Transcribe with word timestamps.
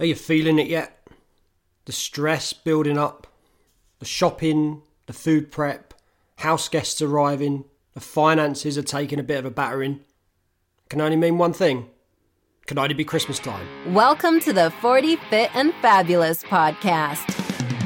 Are 0.00 0.06
you 0.06 0.14
feeling 0.14 0.60
it 0.60 0.68
yet? 0.68 1.08
The 1.86 1.92
stress 1.92 2.52
building 2.52 2.96
up, 2.96 3.26
the 3.98 4.04
shopping, 4.04 4.82
the 5.06 5.12
food 5.12 5.50
prep, 5.50 5.92
house 6.36 6.68
guests 6.68 7.02
arriving, 7.02 7.64
the 7.94 8.00
finances 8.00 8.78
are 8.78 8.82
taking 8.82 9.18
a 9.18 9.24
bit 9.24 9.40
of 9.40 9.44
a 9.44 9.50
battering. 9.50 9.98
Can 10.88 11.00
only 11.00 11.16
mean 11.16 11.36
one 11.36 11.52
thing. 11.52 11.90
Can 12.66 12.78
only 12.78 12.94
be 12.94 13.04
Christmas 13.04 13.40
time. 13.40 13.66
Welcome 13.92 14.38
to 14.40 14.52
the 14.52 14.70
40 14.80 15.16
Fit 15.30 15.50
and 15.56 15.74
Fabulous 15.82 16.44
podcast. 16.44 17.34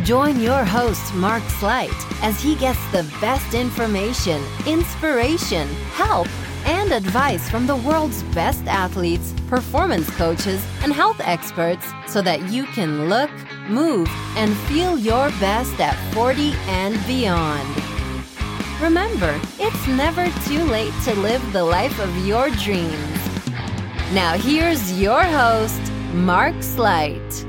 Join 0.05 0.39
your 0.39 0.65
host, 0.65 1.15
Mark 1.15 1.43
Slight, 1.45 1.91
as 2.23 2.43
he 2.43 2.57
gets 2.57 2.85
the 2.93 3.11
best 3.23 3.55
information, 3.55 4.43
inspiration, 4.67 5.67
help, 5.93 6.29
and 6.65 6.93
advice 6.93 7.49
from 7.49 7.67
the 7.67 7.77
world's 7.77 8.23
best 8.35 8.65
athletes, 8.67 9.35
performance 9.49 10.09
coaches, 10.17 10.65
and 10.83 10.93
health 10.93 11.21
experts 11.21 11.87
so 12.07 12.23
that 12.23 12.51
you 12.51 12.65
can 12.67 13.09
look, 13.09 13.31
move, 13.69 14.09
and 14.37 14.57
feel 14.69 14.99
your 14.99 15.31
best 15.41 15.79
at 15.81 15.97
40 16.15 16.53
and 16.67 16.95
beyond. 17.07 17.69
Remember, 18.81 19.41
it's 19.59 19.87
never 19.87 20.29
too 20.47 20.63
late 20.65 20.93
to 21.05 21.15
live 21.15 21.53
the 21.53 21.65
life 21.65 21.99
of 22.01 22.27
your 22.27 22.51
dreams. 22.51 23.19
Now, 24.13 24.35
here's 24.35 25.01
your 25.01 25.23
host, 25.23 25.81
Mark 26.13 26.63
Slight. 26.63 27.47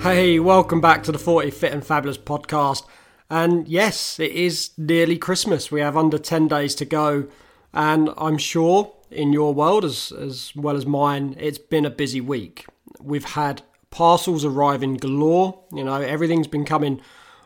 Hey, 0.00 0.38
welcome 0.38 0.80
back 0.80 1.02
to 1.04 1.12
the 1.12 1.18
40 1.18 1.50
Fit 1.50 1.72
and 1.72 1.84
Fabulous 1.84 2.18
podcast. 2.18 2.86
And 3.28 3.66
yes, 3.66 4.20
it 4.20 4.30
is 4.30 4.70
nearly 4.78 5.18
Christmas. 5.18 5.70
We 5.70 5.80
have 5.80 5.96
under 5.96 6.18
10 6.18 6.48
days 6.48 6.74
to 6.76 6.84
go 6.84 7.26
and 7.72 8.10
I'm 8.16 8.38
sure 8.38 8.92
in 9.10 9.32
your 9.32 9.54
world, 9.54 9.84
as, 9.84 10.12
as 10.12 10.52
well 10.56 10.76
as 10.76 10.86
mine, 10.86 11.36
it's 11.38 11.58
been 11.58 11.84
a 11.84 11.90
busy 11.90 12.20
week. 12.20 12.66
We've 13.00 13.24
had 13.24 13.62
parcels 13.90 14.44
arriving 14.44 14.94
galore. 14.96 15.62
You 15.72 15.84
know, 15.84 15.94
everything's 15.94 16.48
been 16.48 16.64
coming 16.64 17.00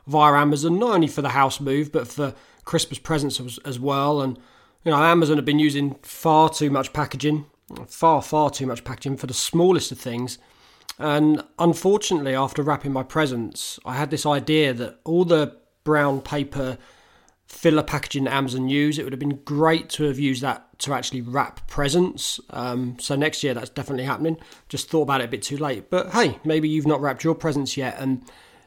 via 0.06 0.34
Amazon, 0.34 0.78
not 0.78 0.90
only 0.90 1.06
for 1.06 1.22
the 1.22 1.30
house 1.30 1.60
move, 1.60 1.92
but 1.92 2.08
for 2.08 2.34
Christmas 2.64 2.98
presents 2.98 3.40
as, 3.40 3.58
as 3.64 3.78
well. 3.78 4.20
And, 4.20 4.38
you 4.84 4.90
know, 4.90 5.02
Amazon 5.02 5.36
have 5.36 5.44
been 5.44 5.58
using 5.58 5.96
far 6.02 6.48
too 6.48 6.70
much 6.70 6.92
packaging, 6.92 7.46
far, 7.86 8.22
far 8.22 8.50
too 8.50 8.66
much 8.66 8.84
packaging 8.84 9.16
for 9.16 9.26
the 9.26 9.34
smallest 9.34 9.92
of 9.92 9.98
things. 9.98 10.38
And 10.98 11.42
unfortunately, 11.58 12.34
after 12.34 12.62
wrapping 12.62 12.92
my 12.92 13.02
presents, 13.02 13.78
I 13.84 13.94
had 13.94 14.10
this 14.10 14.26
idea 14.26 14.74
that 14.74 14.98
all 15.04 15.24
the 15.24 15.56
brown 15.84 16.20
paper 16.20 16.78
filler 17.50 17.82
packaging 17.82 18.28
Amazon 18.28 18.68
use. 18.68 18.96
It 18.96 19.02
would 19.02 19.12
have 19.12 19.18
been 19.18 19.40
great 19.44 19.90
to 19.90 20.04
have 20.04 20.20
used 20.20 20.40
that 20.40 20.78
to 20.78 20.94
actually 20.94 21.20
wrap 21.20 21.66
presents. 21.66 22.38
Um, 22.50 22.96
so 23.00 23.16
next 23.16 23.42
year 23.42 23.54
that's 23.54 23.68
definitely 23.68 24.04
happening. 24.04 24.38
Just 24.68 24.88
thought 24.88 25.02
about 25.02 25.20
it 25.20 25.24
a 25.24 25.28
bit 25.28 25.42
too 25.42 25.56
late. 25.56 25.90
But 25.90 26.10
hey, 26.12 26.38
maybe 26.44 26.68
you've 26.68 26.86
not 26.86 27.00
wrapped 27.00 27.24
your 27.24 27.34
presents 27.34 27.76
yet 27.76 27.96
and 27.98 28.24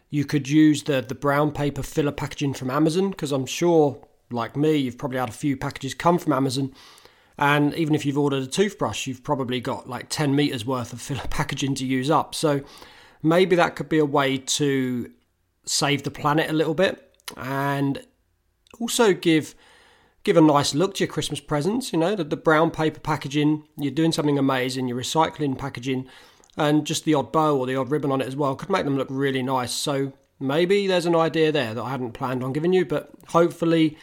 you 0.09 0.25
could 0.25 0.50
use 0.50 0.84
the, 0.84 1.02
the 1.02 1.16
brown 1.16 1.53
paper 1.53 1.81
filler 1.81 2.12
packaging 2.12 2.53
from 2.53 2.70
Amazon 2.70 3.12
because 3.12 3.31
I'm 3.31 3.45
sure, 3.45 4.06
like 4.30 4.58
me, 4.58 4.75
you've 4.75 4.97
probably 4.97 5.18
had 5.18 5.30
a 5.30 5.34
few 5.34 5.56
packages 5.56 5.94
come 5.94 6.20
from 6.20 6.34
Amazon. 6.34 6.73
And 7.38 7.73
even 7.75 7.95
if 7.95 8.06
you've 8.06 8.18
ordered 8.18 8.44
a 8.44 8.47
toothbrush, 8.47 9.08
you've 9.08 9.23
probably 9.23 9.62
got 9.62 9.88
like 9.88 10.09
10 10.09 10.36
meters 10.36 10.66
worth 10.66 10.92
of 10.92 11.02
filler 11.08 11.28
packaging 11.30 11.73
to 11.75 11.86
use 11.86 12.12
up. 12.12 12.36
So 12.36 12.62
maybe 13.23 13.56
that 13.56 13.78
could 13.78 13.88
be 13.88 14.00
a 14.00 14.06
way 14.06 14.38
to 14.38 15.09
save 15.66 16.03
the 16.03 16.12
planet 16.12 16.50
a 16.50 16.53
little 16.53 16.73
bit 16.73 17.09
and 17.38 18.06
also 18.80 19.14
give 19.14 19.56
give 20.24 20.38
a 20.38 20.42
nice 20.42 20.74
look 20.74 20.96
to 20.96 21.04
your 21.04 21.12
Christmas 21.12 21.40
presents. 21.40 21.92
You 21.92 22.00
know, 22.00 22.16
the, 22.16 22.24
the 22.24 22.38
brown 22.38 22.72
paper 22.72 23.00
packaging, 23.00 23.68
you're 23.78 23.92
doing 23.92 24.14
something 24.14 24.40
amazing, 24.40 24.88
you're 24.88 24.98
recycling 24.98 25.58
packaging, 25.58 26.08
and 26.56 26.86
just 26.86 27.04
the 27.04 27.14
odd 27.14 27.32
bow 27.32 27.58
or 27.58 27.68
the 27.68 27.76
odd 27.76 27.92
ribbon 27.92 28.12
on 28.12 28.22
it 28.22 28.28
as 28.28 28.36
well 28.36 28.56
could 28.56 28.70
make 28.70 28.86
them 28.86 28.98
look 28.98 29.10
really 29.10 29.44
nice. 29.44 29.74
So 29.74 30.14
maybe 30.40 30.88
there's 30.88 31.06
an 31.06 31.16
idea 31.16 31.52
there 31.52 31.74
that 31.74 31.84
I 31.84 31.90
hadn't 31.90 32.14
planned 32.14 32.44
on 32.44 32.54
giving 32.54 32.74
you, 32.74 32.86
but 32.86 33.12
hopefully 33.30 33.98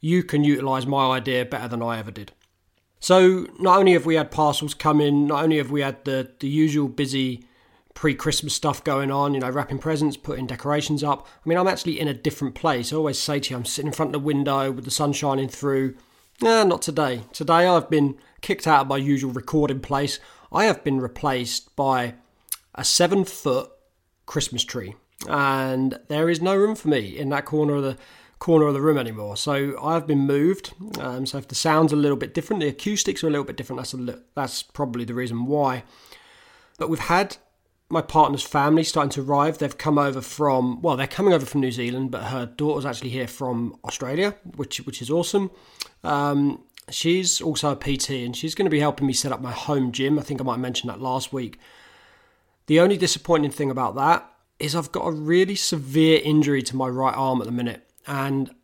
you 0.00 0.22
can 0.24 0.42
utilise 0.42 0.84
my 0.84 1.16
idea 1.16 1.44
better 1.44 1.68
than 1.68 1.82
I 1.82 1.98
ever 1.98 2.10
did. 2.10 2.32
So 2.98 3.46
not 3.58 3.78
only 3.78 3.92
have 3.92 4.06
we 4.06 4.16
had 4.16 4.30
parcels 4.30 4.74
come 4.74 5.00
in, 5.00 5.26
not 5.26 5.42
only 5.44 5.58
have 5.58 5.70
we 5.70 5.80
had 5.80 6.04
the, 6.04 6.30
the 6.40 6.48
usual 6.48 6.88
busy 6.88 7.44
pre-Christmas 7.94 8.54
stuff 8.54 8.82
going 8.84 9.10
on, 9.10 9.34
you 9.34 9.40
know, 9.40 9.50
wrapping 9.50 9.78
presents, 9.78 10.16
putting 10.16 10.46
decorations 10.46 11.04
up. 11.04 11.26
I 11.44 11.48
mean, 11.48 11.58
I'm 11.58 11.68
actually 11.68 12.00
in 12.00 12.08
a 12.08 12.14
different 12.14 12.54
place. 12.54 12.92
I 12.92 12.96
always 12.96 13.18
say 13.18 13.40
to 13.40 13.50
you, 13.50 13.56
I'm 13.56 13.64
sitting 13.64 13.88
in 13.88 13.92
front 13.92 14.08
of 14.08 14.12
the 14.12 14.26
window 14.26 14.70
with 14.70 14.84
the 14.84 14.90
sun 14.90 15.12
shining 15.12 15.48
through. 15.48 15.96
Nah, 16.40 16.64
not 16.64 16.82
today. 16.82 17.22
Today 17.32 17.66
I've 17.66 17.90
been 17.90 18.16
kicked 18.40 18.66
out 18.66 18.82
of 18.82 18.88
my 18.88 18.96
usual 18.96 19.32
recording 19.32 19.80
place. 19.80 20.18
I 20.50 20.64
have 20.64 20.82
been 20.82 21.00
replaced 21.00 21.74
by 21.76 22.14
a 22.74 22.84
seven 22.84 23.24
foot 23.24 23.70
Christmas 24.26 24.64
tree. 24.64 24.94
And 25.28 25.98
there 26.08 26.28
is 26.28 26.40
no 26.40 26.56
room 26.56 26.74
for 26.74 26.88
me 26.88 27.16
in 27.16 27.28
that 27.28 27.44
corner 27.44 27.76
of 27.76 27.82
the 27.82 27.96
corner 28.38 28.66
of 28.66 28.74
the 28.74 28.80
room 28.80 28.98
anymore. 28.98 29.36
So 29.36 29.80
I've 29.80 30.06
been 30.06 30.26
moved. 30.26 30.72
Um, 30.98 31.26
so 31.26 31.38
if 31.38 31.46
the 31.46 31.54
sound's 31.54 31.92
a 31.92 31.96
little 31.96 32.16
bit 32.16 32.34
different, 32.34 32.60
the 32.60 32.68
acoustics 32.68 33.22
are 33.22 33.28
a 33.28 33.30
little 33.30 33.44
bit 33.44 33.56
different. 33.56 33.78
That's 33.78 33.92
a 33.92 33.98
li- 33.98 34.22
that's 34.34 34.64
probably 34.64 35.04
the 35.04 35.14
reason 35.14 35.46
why. 35.46 35.84
But 36.76 36.88
we've 36.88 36.98
had 36.98 37.36
my 37.92 38.00
partner's 38.00 38.42
family 38.42 38.82
starting 38.82 39.10
to 39.10 39.22
arrive. 39.22 39.58
They've 39.58 39.76
come 39.76 39.98
over 39.98 40.22
from 40.22 40.80
well, 40.80 40.96
they're 40.96 41.06
coming 41.06 41.34
over 41.34 41.44
from 41.44 41.60
New 41.60 41.70
Zealand, 41.70 42.10
but 42.10 42.24
her 42.24 42.46
daughter's 42.46 42.86
actually 42.86 43.10
here 43.10 43.28
from 43.28 43.76
Australia, 43.84 44.34
which 44.56 44.78
which 44.78 45.02
is 45.02 45.10
awesome. 45.10 45.50
Um, 46.02 46.64
she's 46.90 47.42
also 47.42 47.70
a 47.70 47.76
PT, 47.76 48.10
and 48.10 48.34
she's 48.34 48.54
going 48.54 48.64
to 48.64 48.70
be 48.70 48.80
helping 48.80 49.06
me 49.06 49.12
set 49.12 49.30
up 49.30 49.42
my 49.42 49.52
home 49.52 49.92
gym. 49.92 50.18
I 50.18 50.22
think 50.22 50.40
I 50.40 50.44
might 50.44 50.54
have 50.54 50.60
mentioned 50.60 50.90
that 50.90 51.02
last 51.02 51.32
week. 51.32 51.58
The 52.66 52.80
only 52.80 52.96
disappointing 52.96 53.50
thing 53.50 53.70
about 53.70 53.94
that 53.96 54.28
is 54.58 54.74
I've 54.74 54.92
got 54.92 55.06
a 55.06 55.12
really 55.12 55.54
severe 55.54 56.20
injury 56.24 56.62
to 56.62 56.76
my 56.76 56.88
right 56.88 57.14
arm 57.14 57.42
at 57.42 57.46
the 57.46 57.52
minute, 57.52 57.90
and 58.06 58.54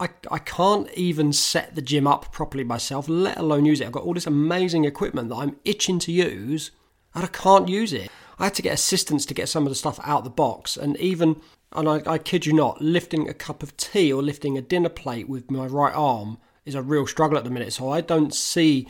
I, 0.00 0.08
I 0.32 0.38
can't 0.38 0.90
even 0.94 1.32
set 1.32 1.76
the 1.76 1.82
gym 1.82 2.08
up 2.08 2.32
properly 2.32 2.64
myself, 2.64 3.08
let 3.08 3.38
alone 3.38 3.66
use 3.66 3.80
it. 3.80 3.86
I've 3.86 3.92
got 3.92 4.02
all 4.02 4.14
this 4.14 4.26
amazing 4.26 4.84
equipment 4.84 5.28
that 5.28 5.36
I'm 5.36 5.56
itching 5.64 6.00
to 6.00 6.12
use, 6.12 6.72
and 7.14 7.22
I 7.22 7.28
can't 7.28 7.68
use 7.68 7.92
it. 7.92 8.10
I 8.38 8.44
had 8.44 8.54
to 8.54 8.62
get 8.62 8.74
assistance 8.74 9.24
to 9.26 9.34
get 9.34 9.48
some 9.48 9.64
of 9.64 9.70
the 9.70 9.76
stuff 9.76 10.00
out 10.02 10.18
of 10.18 10.24
the 10.24 10.30
box, 10.30 10.76
and 10.76 10.96
even, 10.98 11.40
and 11.72 11.88
I, 11.88 12.02
I 12.06 12.18
kid 12.18 12.46
you 12.46 12.52
not, 12.52 12.80
lifting 12.80 13.28
a 13.28 13.34
cup 13.34 13.62
of 13.62 13.76
tea 13.76 14.12
or 14.12 14.22
lifting 14.22 14.58
a 14.58 14.62
dinner 14.62 14.88
plate 14.88 15.28
with 15.28 15.50
my 15.50 15.66
right 15.66 15.94
arm 15.94 16.38
is 16.64 16.74
a 16.74 16.82
real 16.82 17.06
struggle 17.06 17.38
at 17.38 17.44
the 17.44 17.50
minute. 17.50 17.72
So 17.72 17.90
I 17.90 18.00
don't 18.00 18.34
see 18.34 18.88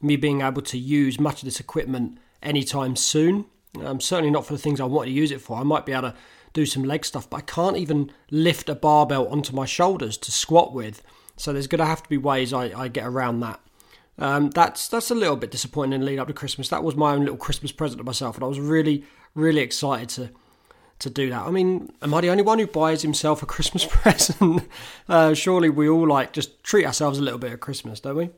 me 0.00 0.16
being 0.16 0.40
able 0.40 0.62
to 0.62 0.78
use 0.78 1.18
much 1.18 1.42
of 1.42 1.44
this 1.44 1.60
equipment 1.60 2.18
anytime 2.42 2.96
soon. 2.96 3.46
Um, 3.84 4.00
certainly 4.00 4.30
not 4.30 4.46
for 4.46 4.52
the 4.52 4.58
things 4.58 4.80
I 4.80 4.84
want 4.84 5.08
to 5.08 5.12
use 5.12 5.30
it 5.30 5.40
for. 5.40 5.58
I 5.58 5.62
might 5.62 5.86
be 5.86 5.92
able 5.92 6.10
to 6.10 6.14
do 6.52 6.64
some 6.64 6.84
leg 6.84 7.04
stuff, 7.04 7.28
but 7.28 7.38
I 7.38 7.40
can't 7.42 7.76
even 7.76 8.10
lift 8.30 8.68
a 8.68 8.74
barbell 8.74 9.28
onto 9.28 9.54
my 9.54 9.66
shoulders 9.66 10.16
to 10.18 10.32
squat 10.32 10.72
with. 10.72 11.02
So 11.36 11.52
there's 11.52 11.66
going 11.66 11.80
to 11.80 11.86
have 11.86 12.02
to 12.02 12.08
be 12.08 12.16
ways 12.16 12.52
I, 12.52 12.72
I 12.78 12.88
get 12.88 13.06
around 13.06 13.40
that. 13.40 13.60
Um, 14.18 14.50
that's 14.50 14.88
that's 14.88 15.10
a 15.10 15.14
little 15.14 15.36
bit 15.36 15.50
disappointing 15.50 15.94
in 15.94 16.00
the 16.00 16.06
lead 16.06 16.18
up 16.18 16.28
to 16.28 16.32
Christmas. 16.34 16.68
That 16.68 16.82
was 16.82 16.96
my 16.96 17.12
own 17.12 17.20
little 17.20 17.36
Christmas 17.36 17.72
present 17.72 17.98
to 17.98 18.04
myself, 18.04 18.36
and 18.36 18.44
I 18.44 18.48
was 18.48 18.60
really 18.60 19.04
really 19.34 19.60
excited 19.60 20.08
to 20.10 20.30
to 20.98 21.10
do 21.10 21.28
that. 21.30 21.46
I 21.46 21.50
mean, 21.50 21.92
am 22.00 22.14
I 22.14 22.22
the 22.22 22.30
only 22.30 22.42
one 22.42 22.58
who 22.58 22.66
buys 22.66 23.02
himself 23.02 23.42
a 23.42 23.46
Christmas 23.46 23.84
present? 23.90 24.66
uh, 25.08 25.34
surely 25.34 25.68
we 25.68 25.88
all 25.88 26.08
like 26.08 26.32
just 26.32 26.62
treat 26.64 26.86
ourselves 26.86 27.18
a 27.18 27.22
little 27.22 27.38
bit 27.38 27.52
at 27.52 27.60
Christmas, 27.60 28.00
don't 28.00 28.16
we? 28.16 28.30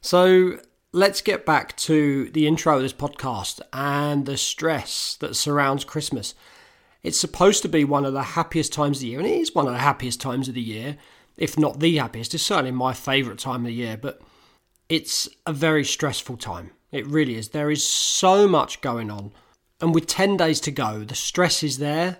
So 0.00 0.58
let's 0.92 1.20
get 1.20 1.46
back 1.46 1.76
to 1.76 2.30
the 2.30 2.46
intro 2.46 2.76
of 2.76 2.82
this 2.82 2.92
podcast 2.92 3.60
and 3.72 4.26
the 4.26 4.36
stress 4.36 5.16
that 5.20 5.36
surrounds 5.36 5.84
Christmas. 5.84 6.34
It's 7.02 7.20
supposed 7.20 7.62
to 7.62 7.68
be 7.68 7.84
one 7.84 8.04
of 8.04 8.12
the 8.12 8.22
happiest 8.22 8.72
times 8.72 8.98
of 8.98 9.02
the 9.02 9.08
year, 9.08 9.18
and 9.20 9.28
it 9.28 9.36
is 9.36 9.54
one 9.54 9.66
of 9.66 9.72
the 9.72 9.78
happiest 9.78 10.20
times 10.20 10.48
of 10.48 10.54
the 10.54 10.62
year, 10.62 10.96
if 11.36 11.58
not 11.58 11.80
the 11.80 11.96
happiest. 11.96 12.34
It's 12.34 12.42
certainly 12.42 12.70
my 12.70 12.92
favourite 12.92 13.38
time 13.38 13.60
of 13.60 13.66
the 13.66 13.74
year, 13.74 13.96
but 13.96 14.20
it's 14.88 15.28
a 15.46 15.52
very 15.52 15.84
stressful 15.84 16.36
time. 16.36 16.70
It 16.92 17.06
really 17.06 17.36
is. 17.36 17.50
There 17.50 17.70
is 17.70 17.86
so 17.86 18.46
much 18.46 18.80
going 18.80 19.10
on. 19.10 19.32
And 19.80 19.94
with 19.94 20.06
10 20.06 20.36
days 20.36 20.60
to 20.60 20.70
go, 20.70 21.04
the 21.04 21.14
stress 21.14 21.62
is 21.62 21.78
there, 21.78 22.18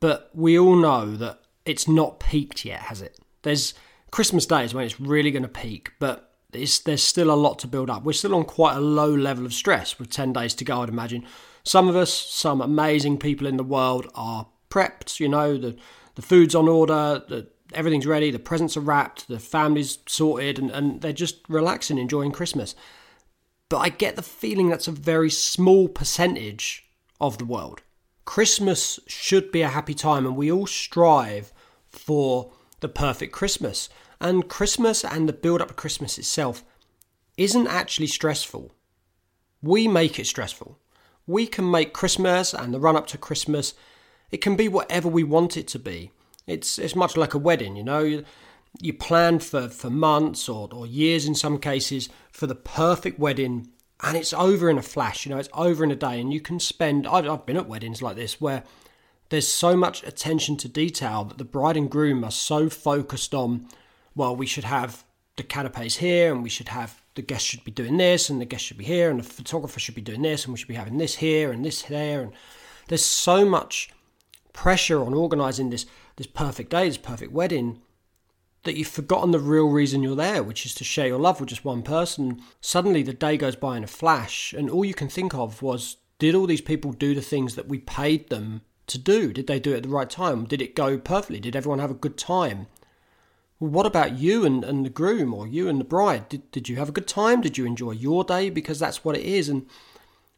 but 0.00 0.30
we 0.34 0.58
all 0.58 0.76
know 0.76 1.14
that 1.16 1.40
it's 1.64 1.86
not 1.86 2.20
peaked 2.20 2.64
yet, 2.64 2.80
has 2.80 3.00
it? 3.00 3.18
There's 3.42 3.74
Christmas 4.10 4.46
Day 4.46 4.64
is 4.64 4.74
when 4.74 4.84
it's 4.84 5.00
really 5.00 5.30
going 5.30 5.44
to 5.44 5.48
peak, 5.48 5.92
but 5.98 6.34
there's 6.52 7.02
still 7.02 7.30
a 7.30 7.34
lot 7.34 7.58
to 7.60 7.68
build 7.68 7.90
up. 7.90 8.02
We're 8.02 8.12
still 8.12 8.34
on 8.34 8.44
quite 8.44 8.76
a 8.76 8.80
low 8.80 9.14
level 9.14 9.46
of 9.46 9.54
stress 9.54 9.98
with 9.98 10.10
10 10.10 10.32
days 10.32 10.54
to 10.54 10.64
go, 10.64 10.82
I'd 10.82 10.88
imagine. 10.88 11.24
Some 11.62 11.88
of 11.88 11.94
us, 11.94 12.12
some 12.12 12.60
amazing 12.60 13.18
people 13.18 13.46
in 13.46 13.56
the 13.56 13.62
world 13.62 14.10
are 14.14 14.48
prepped, 14.68 15.20
you 15.20 15.28
know, 15.28 15.56
the, 15.56 15.76
the 16.16 16.22
food's 16.22 16.54
on 16.54 16.68
order, 16.68 17.22
the 17.28 17.48
everything's 17.72 18.06
ready, 18.06 18.30
the 18.30 18.38
presents 18.38 18.76
are 18.76 18.80
wrapped, 18.80 19.28
the 19.28 19.38
family's 19.38 19.98
sorted, 20.06 20.58
and, 20.58 20.70
and 20.70 21.00
they're 21.00 21.12
just 21.12 21.40
relaxing, 21.48 21.98
enjoying 21.98 22.32
Christmas. 22.32 22.74
But 23.68 23.78
I 23.78 23.88
get 23.88 24.16
the 24.16 24.22
feeling 24.22 24.68
that's 24.68 24.88
a 24.88 24.92
very 24.92 25.30
small 25.30 25.88
percentage 25.88 26.84
of 27.20 27.38
the 27.38 27.44
world. 27.44 27.82
Christmas 28.24 28.98
should 29.06 29.52
be 29.52 29.62
a 29.62 29.68
happy 29.68 29.94
time, 29.94 30.26
and 30.26 30.36
we 30.36 30.50
all 30.50 30.66
strive 30.66 31.52
for 31.88 32.52
the 32.80 32.88
perfect 32.88 33.32
Christmas. 33.32 33.88
And 34.20 34.48
Christmas 34.48 35.04
and 35.04 35.28
the 35.28 35.32
build 35.32 35.62
up 35.62 35.68
to 35.68 35.74
Christmas 35.74 36.18
itself 36.18 36.62
isn't 37.36 37.66
actually 37.66 38.06
stressful. 38.08 38.72
We 39.62 39.88
make 39.88 40.18
it 40.18 40.26
stressful. 40.26 40.78
we 41.30 41.46
can 41.46 41.70
make 41.70 41.92
Christmas 41.92 42.52
and 42.52 42.74
the 42.74 42.80
run 42.80 42.96
up 42.96 43.06
to 43.06 43.18
Christmas, 43.18 43.74
it 44.30 44.38
can 44.38 44.56
be 44.56 44.68
whatever 44.68 45.08
we 45.08 45.22
want 45.22 45.56
it 45.56 45.68
to 45.68 45.78
be. 45.78 46.10
It's 46.50 46.78
it's 46.78 46.96
much 46.96 47.16
like 47.16 47.34
a 47.34 47.38
wedding, 47.38 47.76
you 47.76 47.84
know. 47.84 48.22
You, 48.80 48.92
plan 48.92 49.40
for, 49.40 49.68
for 49.68 49.90
months 49.90 50.48
or, 50.48 50.68
or 50.72 50.86
years 50.86 51.26
in 51.26 51.34
some 51.34 51.58
cases 51.58 52.08
for 52.30 52.46
the 52.46 52.54
perfect 52.54 53.18
wedding 53.18 53.68
and 54.02 54.16
it's 54.16 54.32
over 54.32 54.70
in 54.70 54.78
a 54.78 54.82
flash, 54.82 55.26
you 55.26 55.30
know, 55.30 55.38
it's 55.38 55.48
over 55.52 55.84
in 55.84 55.90
a 55.90 55.96
day. 55.96 56.20
And 56.20 56.32
you 56.32 56.40
can 56.40 56.60
spend, 56.60 57.06
I've, 57.06 57.28
I've 57.28 57.46
been 57.46 57.56
at 57.56 57.68
weddings 57.68 58.00
like 58.00 58.16
this 58.16 58.40
where 58.40 58.62
there's 59.28 59.48
so 59.48 59.76
much 59.76 60.02
attention 60.04 60.56
to 60.58 60.68
detail 60.68 61.24
that 61.24 61.38
the 61.38 61.44
bride 61.44 61.76
and 61.76 61.90
groom 61.90 62.24
are 62.24 62.30
so 62.30 62.68
focused 62.68 63.34
on, 63.34 63.66
well, 64.14 64.34
we 64.34 64.46
should 64.46 64.64
have 64.64 65.04
the 65.36 65.42
canapes 65.42 65.96
here 65.96 66.32
and 66.32 66.42
we 66.42 66.48
should 66.48 66.68
have 66.68 67.00
the 67.14 67.22
guests 67.22 67.48
should 67.48 67.64
be 67.64 67.70
doing 67.70 67.96
this 67.96 68.30
and 68.30 68.40
the 68.40 68.44
guests 68.44 68.66
should 68.66 68.78
be 68.78 68.84
here 68.84 69.10
and 69.10 69.18
the 69.18 69.24
photographer 69.24 69.80
should 69.80 69.94
be 69.94 70.00
doing 70.00 70.22
this 70.22 70.44
and 70.44 70.52
we 70.52 70.58
should 70.58 70.68
be 70.68 70.74
having 70.74 70.98
this 70.98 71.16
here 71.16 71.50
and 71.50 71.64
this 71.64 71.82
there 71.82 72.22
and 72.22 72.32
there's 72.88 73.04
so 73.04 73.44
much 73.44 73.90
pressure 74.52 75.02
on 75.02 75.14
organizing 75.14 75.70
this 75.70 75.86
this 76.20 76.26
perfect 76.26 76.68
day 76.68 76.86
this 76.86 76.98
perfect 76.98 77.32
wedding 77.32 77.80
that 78.64 78.76
you've 78.76 78.86
forgotten 78.86 79.30
the 79.30 79.38
real 79.38 79.70
reason 79.70 80.02
you're 80.02 80.14
there 80.14 80.42
which 80.42 80.66
is 80.66 80.74
to 80.74 80.84
share 80.84 81.06
your 81.06 81.18
love 81.18 81.40
with 81.40 81.48
just 81.48 81.64
one 81.64 81.82
person 81.82 82.42
suddenly 82.60 83.02
the 83.02 83.14
day 83.14 83.38
goes 83.38 83.56
by 83.56 83.74
in 83.74 83.84
a 83.84 83.86
flash 83.86 84.52
and 84.52 84.68
all 84.68 84.84
you 84.84 84.92
can 84.92 85.08
think 85.08 85.34
of 85.34 85.62
was 85.62 85.96
did 86.18 86.34
all 86.34 86.46
these 86.46 86.60
people 86.60 86.92
do 86.92 87.14
the 87.14 87.22
things 87.22 87.54
that 87.54 87.68
we 87.68 87.78
paid 87.78 88.28
them 88.28 88.60
to 88.86 88.98
do 88.98 89.32
did 89.32 89.46
they 89.46 89.58
do 89.58 89.72
it 89.72 89.78
at 89.78 89.82
the 89.84 89.88
right 89.88 90.10
time 90.10 90.44
did 90.44 90.60
it 90.60 90.76
go 90.76 90.98
perfectly 90.98 91.40
did 91.40 91.56
everyone 91.56 91.78
have 91.78 91.90
a 91.90 91.94
good 91.94 92.18
time 92.18 92.66
well, 93.58 93.70
what 93.70 93.86
about 93.86 94.18
you 94.18 94.44
and, 94.44 94.62
and 94.62 94.84
the 94.84 94.90
groom 94.90 95.32
or 95.32 95.46
you 95.46 95.68
and 95.68 95.78
the 95.78 95.84
bride? 95.84 96.30
Did, 96.30 96.50
did 96.50 96.68
you 96.70 96.76
have 96.76 96.88
a 96.88 96.92
good 96.92 97.06
time? 97.06 97.42
Did 97.42 97.58
you 97.58 97.66
enjoy 97.66 97.90
your 97.90 98.24
day? 98.24 98.48
Because 98.48 98.78
that's 98.78 99.04
what 99.04 99.18
it 99.18 99.22
is. 99.22 99.50
And 99.50 99.66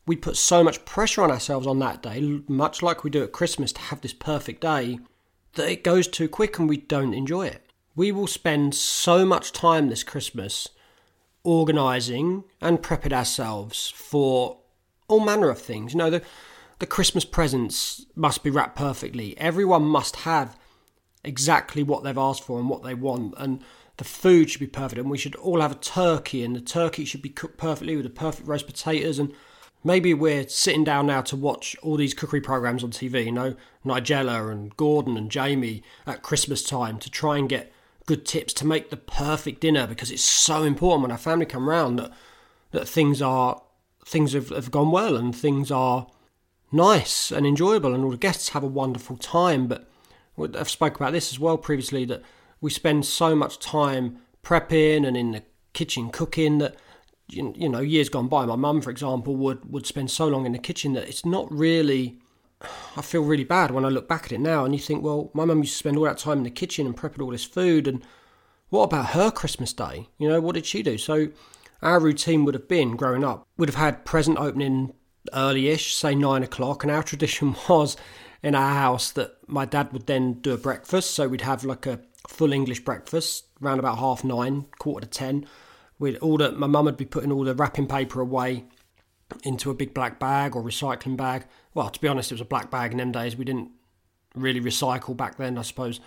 we 0.06 0.16
put 0.16 0.36
so 0.36 0.64
much 0.64 0.84
pressure 0.84 1.22
on 1.22 1.30
ourselves 1.30 1.64
on 1.64 1.78
that 1.78 2.02
day, 2.02 2.42
much 2.48 2.82
like 2.82 3.04
we 3.04 3.10
do 3.10 3.22
at 3.22 3.30
Christmas 3.30 3.72
to 3.74 3.80
have 3.80 4.00
this 4.00 4.12
perfect 4.12 4.60
day, 4.60 4.98
that 5.54 5.70
it 5.70 5.84
goes 5.84 6.08
too 6.08 6.28
quick 6.28 6.58
and 6.58 6.68
we 6.68 6.76
don't 6.76 7.14
enjoy 7.14 7.46
it. 7.46 7.70
We 7.94 8.10
will 8.10 8.26
spend 8.26 8.74
so 8.74 9.26
much 9.26 9.52
time 9.52 9.88
this 9.88 10.02
Christmas 10.02 10.68
organising 11.44 12.44
and 12.60 12.82
prepping 12.82 13.12
ourselves 13.12 13.90
for 13.90 14.58
all 15.08 15.20
manner 15.20 15.50
of 15.50 15.58
things. 15.60 15.92
You 15.92 15.98
know, 15.98 16.10
the, 16.10 16.22
the 16.78 16.86
Christmas 16.86 17.24
presents 17.24 18.06
must 18.14 18.42
be 18.42 18.50
wrapped 18.50 18.76
perfectly. 18.76 19.36
Everyone 19.38 19.82
must 19.82 20.16
have 20.16 20.56
exactly 21.24 21.82
what 21.82 22.02
they've 22.02 22.16
asked 22.16 22.44
for 22.44 22.58
and 22.58 22.68
what 22.68 22.82
they 22.82 22.94
want. 22.94 23.34
And 23.36 23.62
the 23.98 24.04
food 24.04 24.50
should 24.50 24.60
be 24.60 24.66
perfect. 24.66 25.00
And 25.00 25.10
we 25.10 25.18
should 25.18 25.34
all 25.36 25.60
have 25.60 25.72
a 25.72 25.76
turkey, 25.76 26.42
and 26.42 26.56
the 26.56 26.60
turkey 26.60 27.04
should 27.04 27.22
be 27.22 27.28
cooked 27.28 27.58
perfectly 27.58 27.94
with 27.96 28.04
the 28.04 28.10
perfect 28.10 28.48
roast 28.48 28.66
potatoes. 28.66 29.18
And 29.18 29.32
maybe 29.84 30.14
we're 30.14 30.48
sitting 30.48 30.84
down 30.84 31.06
now 31.06 31.22
to 31.22 31.36
watch 31.36 31.76
all 31.82 31.96
these 31.96 32.14
cookery 32.14 32.40
programs 32.40 32.84
on 32.84 32.90
TV, 32.90 33.26
you 33.26 33.32
know, 33.32 33.56
Nigella 33.84 34.50
and 34.50 34.76
Gordon 34.76 35.16
and 35.16 35.30
Jamie 35.30 35.82
at 36.06 36.22
Christmas 36.22 36.62
time 36.62 36.98
to 36.98 37.10
try 37.10 37.38
and 37.38 37.48
get 37.48 37.72
good 38.06 38.24
tips 38.26 38.52
to 38.54 38.66
make 38.66 38.90
the 38.90 38.96
perfect 38.96 39.60
dinner 39.60 39.86
because 39.86 40.10
it's 40.10 40.22
so 40.22 40.64
important 40.64 41.02
when 41.02 41.12
our 41.12 41.18
family 41.18 41.46
come 41.46 41.68
round 41.68 41.98
that 41.98 42.12
that 42.72 42.88
things 42.88 43.22
are 43.22 43.62
things 44.04 44.32
have, 44.32 44.48
have 44.48 44.70
gone 44.70 44.90
well 44.90 45.16
and 45.16 45.36
things 45.36 45.70
are 45.70 46.08
nice 46.72 47.30
and 47.30 47.46
enjoyable 47.46 47.94
and 47.94 48.02
all 48.02 48.10
the 48.10 48.16
guests 48.16 48.50
have 48.50 48.64
a 48.64 48.68
wonderful 48.68 49.16
time. 49.16 49.66
But 49.66 49.86
I've 50.38 50.70
spoke 50.70 50.96
about 50.96 51.12
this 51.12 51.32
as 51.32 51.38
well 51.38 51.58
previously 51.58 52.04
that 52.06 52.22
we 52.60 52.70
spend 52.70 53.04
so 53.06 53.36
much 53.36 53.58
time 53.58 54.18
prepping 54.42 55.06
and 55.06 55.16
in 55.16 55.32
the 55.32 55.42
kitchen 55.72 56.10
cooking 56.10 56.58
that 56.58 56.74
you 57.32 57.68
know 57.68 57.80
years 57.80 58.08
gone 58.08 58.28
by 58.28 58.44
my 58.44 58.56
mum 58.56 58.80
for 58.80 58.90
example 58.90 59.36
would 59.36 59.70
would 59.70 59.86
spend 59.86 60.10
so 60.10 60.26
long 60.26 60.46
in 60.46 60.52
the 60.52 60.58
kitchen 60.58 60.92
that 60.92 61.08
it's 61.08 61.24
not 61.24 61.50
really 61.52 62.18
I 62.96 63.02
feel 63.02 63.22
really 63.22 63.44
bad 63.44 63.70
when 63.70 63.84
I 63.84 63.88
look 63.88 64.08
back 64.08 64.26
at 64.26 64.32
it 64.32 64.40
now 64.40 64.64
and 64.64 64.74
you 64.74 64.80
think 64.80 65.02
well 65.02 65.30
my 65.34 65.44
mum 65.44 65.58
used 65.58 65.72
to 65.72 65.78
spend 65.78 65.96
all 65.96 66.04
that 66.04 66.18
time 66.18 66.38
in 66.38 66.44
the 66.44 66.50
kitchen 66.50 66.86
and 66.86 66.96
prepping 66.96 67.22
all 67.22 67.30
this 67.30 67.44
food 67.44 67.88
and 67.88 68.02
what 68.70 68.84
about 68.84 69.10
her 69.10 69.30
Christmas 69.30 69.72
day 69.72 70.08
you 70.18 70.28
know 70.28 70.40
what 70.40 70.54
did 70.54 70.66
she 70.66 70.82
do 70.82 70.98
so 70.98 71.28
our 71.80 71.98
routine 71.98 72.44
would 72.44 72.54
have 72.54 72.68
been 72.68 72.96
growing 72.96 73.24
up 73.24 73.46
would 73.56 73.68
have 73.68 73.76
had 73.76 74.04
present 74.04 74.38
opening 74.38 74.92
early-ish 75.32 75.94
say 75.94 76.14
nine 76.14 76.42
o'clock 76.42 76.82
and 76.82 76.92
our 76.92 77.02
tradition 77.12 77.54
was 77.68 77.96
in 78.42 78.54
our 78.54 78.74
house 78.74 79.10
that 79.12 79.36
my 79.46 79.64
dad 79.64 79.92
would 79.92 80.06
then 80.06 80.34
do 80.34 80.52
a 80.52 80.58
breakfast. 80.58 81.12
So 81.12 81.28
we'd 81.28 81.42
have 81.42 81.64
like 81.64 81.86
a 81.86 82.00
full 82.28 82.52
English 82.52 82.80
breakfast 82.80 83.46
around 83.62 83.78
about 83.78 83.98
half 83.98 84.24
nine, 84.24 84.66
quarter 84.78 85.06
to 85.06 85.10
ten. 85.10 85.46
We'd 86.02 86.18
all 86.18 86.36
the, 86.36 86.50
my 86.50 86.66
mum 86.66 86.86
would 86.86 86.96
be 86.96 87.04
putting 87.04 87.30
all 87.30 87.44
the 87.44 87.54
wrapping 87.54 87.86
paper 87.86 88.20
away 88.20 88.64
into 89.44 89.70
a 89.70 89.74
big 89.74 89.94
black 89.94 90.18
bag 90.18 90.56
or 90.56 90.62
recycling 90.62 91.16
bag. 91.16 91.46
Well, 91.74 91.88
to 91.90 92.00
be 92.00 92.08
honest, 92.08 92.32
it 92.32 92.34
was 92.34 92.40
a 92.40 92.44
black 92.44 92.72
bag 92.72 92.90
in 92.90 92.98
them 92.98 93.12
days. 93.12 93.36
We 93.36 93.44
didn't 93.44 93.70
really 94.34 94.60
recycle 94.60 95.16
back 95.16 95.36
then, 95.36 95.56
I 95.56 95.62
suppose. 95.62 96.00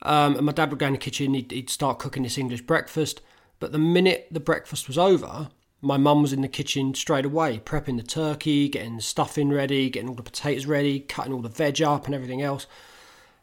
Um, 0.00 0.36
and 0.36 0.46
my 0.46 0.52
dad 0.52 0.70
would 0.70 0.78
go 0.78 0.86
in 0.86 0.94
the 0.94 0.98
kitchen, 0.98 1.34
he'd, 1.34 1.52
he'd 1.52 1.68
start 1.68 1.98
cooking 1.98 2.22
this 2.22 2.38
English 2.38 2.62
breakfast. 2.62 3.20
But 3.60 3.72
the 3.72 3.78
minute 3.78 4.28
the 4.30 4.40
breakfast 4.40 4.88
was 4.88 4.96
over, 4.96 5.50
my 5.82 5.98
mum 5.98 6.22
was 6.22 6.32
in 6.32 6.40
the 6.40 6.48
kitchen 6.48 6.94
straight 6.94 7.26
away, 7.26 7.60
prepping 7.62 7.98
the 7.98 8.02
turkey, 8.02 8.66
getting 8.70 8.96
the 8.96 9.02
stuffing 9.02 9.50
ready, 9.50 9.90
getting 9.90 10.08
all 10.08 10.14
the 10.14 10.22
potatoes 10.22 10.64
ready, 10.64 11.00
cutting 11.00 11.34
all 11.34 11.42
the 11.42 11.50
veg 11.50 11.82
up 11.82 12.06
and 12.06 12.14
everything 12.14 12.40
else. 12.40 12.66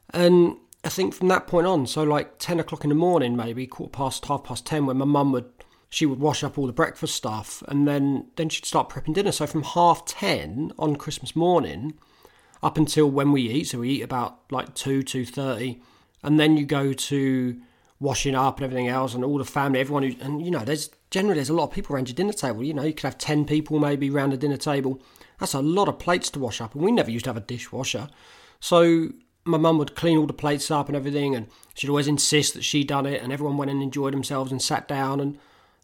And 0.09 0.57
I 0.83 0.89
think 0.89 1.13
from 1.13 1.27
that 1.27 1.45
point 1.45 1.67
on, 1.67 1.85
so 1.87 2.03
like 2.03 2.39
10 2.39 2.59
o'clock 2.59 2.83
in 2.83 2.89
the 2.89 2.95
morning, 2.95 3.35
maybe 3.35 3.67
quarter 3.67 3.91
past, 3.91 4.25
half 4.25 4.45
past 4.45 4.65
10, 4.65 4.85
when 4.85 4.97
my 4.97 5.05
mum 5.05 5.31
would, 5.33 5.51
she 5.89 6.05
would 6.05 6.19
wash 6.19 6.43
up 6.43 6.57
all 6.57 6.67
the 6.67 6.73
breakfast 6.73 7.15
stuff 7.15 7.63
and 7.67 7.87
then, 7.87 8.27
then 8.35 8.49
she'd 8.49 8.65
start 8.65 8.89
prepping 8.89 9.13
dinner. 9.13 9.31
So 9.31 9.47
from 9.47 9.63
half 9.63 10.05
10 10.05 10.73
on 10.77 10.95
Christmas 10.95 11.35
morning 11.35 11.93
up 12.61 12.77
until 12.77 13.09
when 13.09 13.31
we 13.31 13.41
eat, 13.41 13.65
so 13.65 13.79
we 13.79 13.89
eat 13.89 14.01
about 14.01 14.39
like 14.51 14.75
2, 14.75 15.01
2.30, 15.01 15.79
and 16.23 16.39
then 16.39 16.57
you 16.57 16.65
go 16.65 16.93
to 16.93 17.59
washing 17.99 18.35
up 18.35 18.57
and 18.57 18.65
everything 18.65 18.87
else 18.87 19.13
and 19.13 19.23
all 19.23 19.37
the 19.37 19.45
family, 19.45 19.79
everyone 19.79 20.03
who, 20.03 20.15
and 20.21 20.45
you 20.45 20.51
know, 20.51 20.59
there's 20.59 20.89
generally 21.11 21.35
there's 21.35 21.49
a 21.49 21.53
lot 21.53 21.65
of 21.65 21.71
people 21.71 21.95
around 21.95 22.07
your 22.07 22.15
dinner 22.15 22.33
table. 22.33 22.63
You 22.63 22.73
know, 22.73 22.83
you 22.83 22.93
could 22.93 23.03
have 23.03 23.17
10 23.17 23.45
people 23.45 23.79
maybe 23.79 24.09
around 24.09 24.31
the 24.31 24.37
dinner 24.37 24.57
table. 24.57 25.01
That's 25.39 25.53
a 25.53 25.61
lot 25.61 25.87
of 25.87 25.99
plates 25.99 26.29
to 26.31 26.39
wash 26.39 26.61
up. 26.61 26.75
And 26.75 26.83
we 26.83 26.91
never 26.91 27.11
used 27.11 27.25
to 27.25 27.29
have 27.29 27.37
a 27.37 27.41
dishwasher. 27.41 28.09
So 28.59 29.09
my 29.45 29.57
mum 29.57 29.77
would 29.77 29.95
clean 29.95 30.17
all 30.17 30.27
the 30.27 30.33
plates 30.33 30.69
up 30.69 30.87
and 30.87 30.95
everything. 30.95 31.35
And 31.35 31.47
she'd 31.73 31.89
always 31.89 32.07
insist 32.07 32.53
that 32.53 32.63
she'd 32.63 32.87
done 32.87 33.05
it. 33.05 33.21
And 33.21 33.31
everyone 33.31 33.57
went 33.57 33.71
and 33.71 33.81
enjoyed 33.81 34.13
themselves 34.13 34.51
and 34.51 34.61
sat 34.61 34.87
down. 34.87 35.19
And 35.19 35.37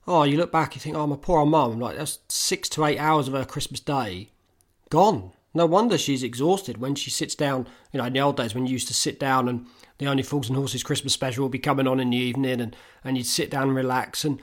oh, 0.07 0.23
you 0.23 0.37
look 0.37 0.51
back, 0.51 0.75
you 0.75 0.81
think, 0.81 0.95
oh, 0.95 1.07
my 1.07 1.15
poor 1.15 1.39
old 1.39 1.49
mum. 1.49 1.79
Like, 1.79 1.97
that's 1.97 2.19
six 2.27 2.69
to 2.69 2.85
eight 2.85 2.99
hours 2.99 3.27
of 3.27 3.33
her 3.33 3.45
Christmas 3.45 3.79
day 3.79 4.29
gone. 4.89 5.31
No 5.53 5.65
wonder 5.65 5.97
she's 5.97 6.23
exhausted 6.23 6.77
when 6.77 6.95
she 6.95 7.09
sits 7.09 7.33
down. 7.33 7.67
You 7.91 7.99
know, 7.99 8.05
in 8.05 8.13
the 8.13 8.19
old 8.19 8.37
days 8.37 8.53
when 8.53 8.65
you 8.65 8.73
used 8.73 8.89
to 8.89 8.93
sit 8.93 9.19
down 9.19 9.47
and 9.47 9.65
the 9.97 10.07
Only 10.07 10.23
Fools 10.23 10.49
and 10.49 10.57
Horses 10.57 10.83
Christmas 10.83 11.13
special 11.13 11.43
would 11.43 11.51
be 11.51 11.59
coming 11.59 11.87
on 11.87 11.99
in 11.99 12.09
the 12.09 12.17
evening 12.17 12.59
and, 12.59 12.75
and 13.03 13.17
you'd 13.17 13.25
sit 13.25 13.49
down 13.49 13.69
and 13.69 13.75
relax. 13.75 14.25
And 14.25 14.41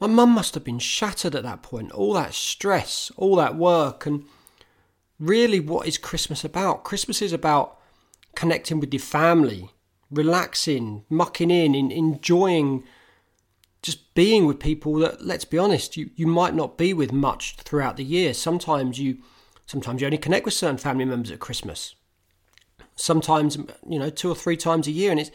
my 0.00 0.08
mum 0.08 0.30
must 0.30 0.54
have 0.54 0.64
been 0.64 0.80
shattered 0.80 1.36
at 1.36 1.44
that 1.44 1.62
point. 1.62 1.92
All 1.92 2.12
that 2.14 2.34
stress, 2.34 3.12
all 3.16 3.36
that 3.36 3.54
work, 3.54 4.04
and 4.04 4.24
really, 5.20 5.60
what 5.60 5.86
is 5.86 5.96
Christmas 5.96 6.44
about? 6.44 6.82
Christmas 6.82 7.22
is 7.22 7.32
about 7.32 7.78
connecting 8.34 8.80
with 8.80 8.92
your 8.92 9.00
family, 9.00 9.70
relaxing, 10.10 11.04
mucking 11.08 11.52
in, 11.52 11.76
in 11.76 11.92
enjoying 11.92 12.82
just 13.82 14.14
being 14.14 14.46
with 14.46 14.58
people 14.58 14.94
that 14.94 15.24
let's 15.24 15.44
be 15.44 15.58
honest 15.58 15.96
you, 15.96 16.10
you 16.16 16.26
might 16.26 16.54
not 16.54 16.78
be 16.78 16.94
with 16.94 17.12
much 17.12 17.56
throughout 17.56 17.96
the 17.96 18.04
year 18.04 18.32
sometimes 18.32 18.98
you 18.98 19.18
sometimes 19.66 20.00
you 20.00 20.06
only 20.06 20.18
connect 20.18 20.44
with 20.44 20.54
certain 20.54 20.78
family 20.78 21.04
members 21.04 21.30
at 21.30 21.40
christmas 21.40 21.94
sometimes 22.94 23.56
you 23.88 23.98
know 23.98 24.10
two 24.10 24.30
or 24.30 24.34
three 24.34 24.56
times 24.56 24.86
a 24.86 24.92
year 24.92 25.10
and 25.10 25.20
it's 25.20 25.30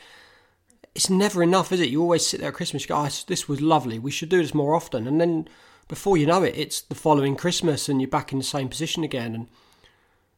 it's 0.98 1.12
never 1.12 1.44
enough, 1.44 1.72
is 1.72 1.80
it? 1.80 1.89
You 1.89 2.01
always 2.01 2.25
sit 2.25 2.39
there 2.39 2.50
at 2.50 2.56
Christmas, 2.56 2.82
you 2.82 2.88
go, 2.88 2.96
oh, 2.98 3.10
this 3.27 3.48
was 3.48 3.62
lovely, 3.62 4.00
we 4.00 4.10
should 4.10 4.30
do 4.30 4.42
this 4.42 4.56
more 4.56 4.74
often. 4.74 5.06
And 5.06 5.22
then 5.22 5.48
before 5.88 6.18
you 6.18 6.25
know 6.25 6.42
it, 6.42 6.58
it's 6.58 6.82
the 6.82 6.96
following 6.96 7.36
Christmas 7.36 7.88
and 7.88 8.01
you're 8.01 8.10
back 8.10 8.32
in 8.32 8.39
the 8.39 8.44
same 8.44 8.68
position 8.68 9.04
again. 9.04 9.36
And 9.36 9.48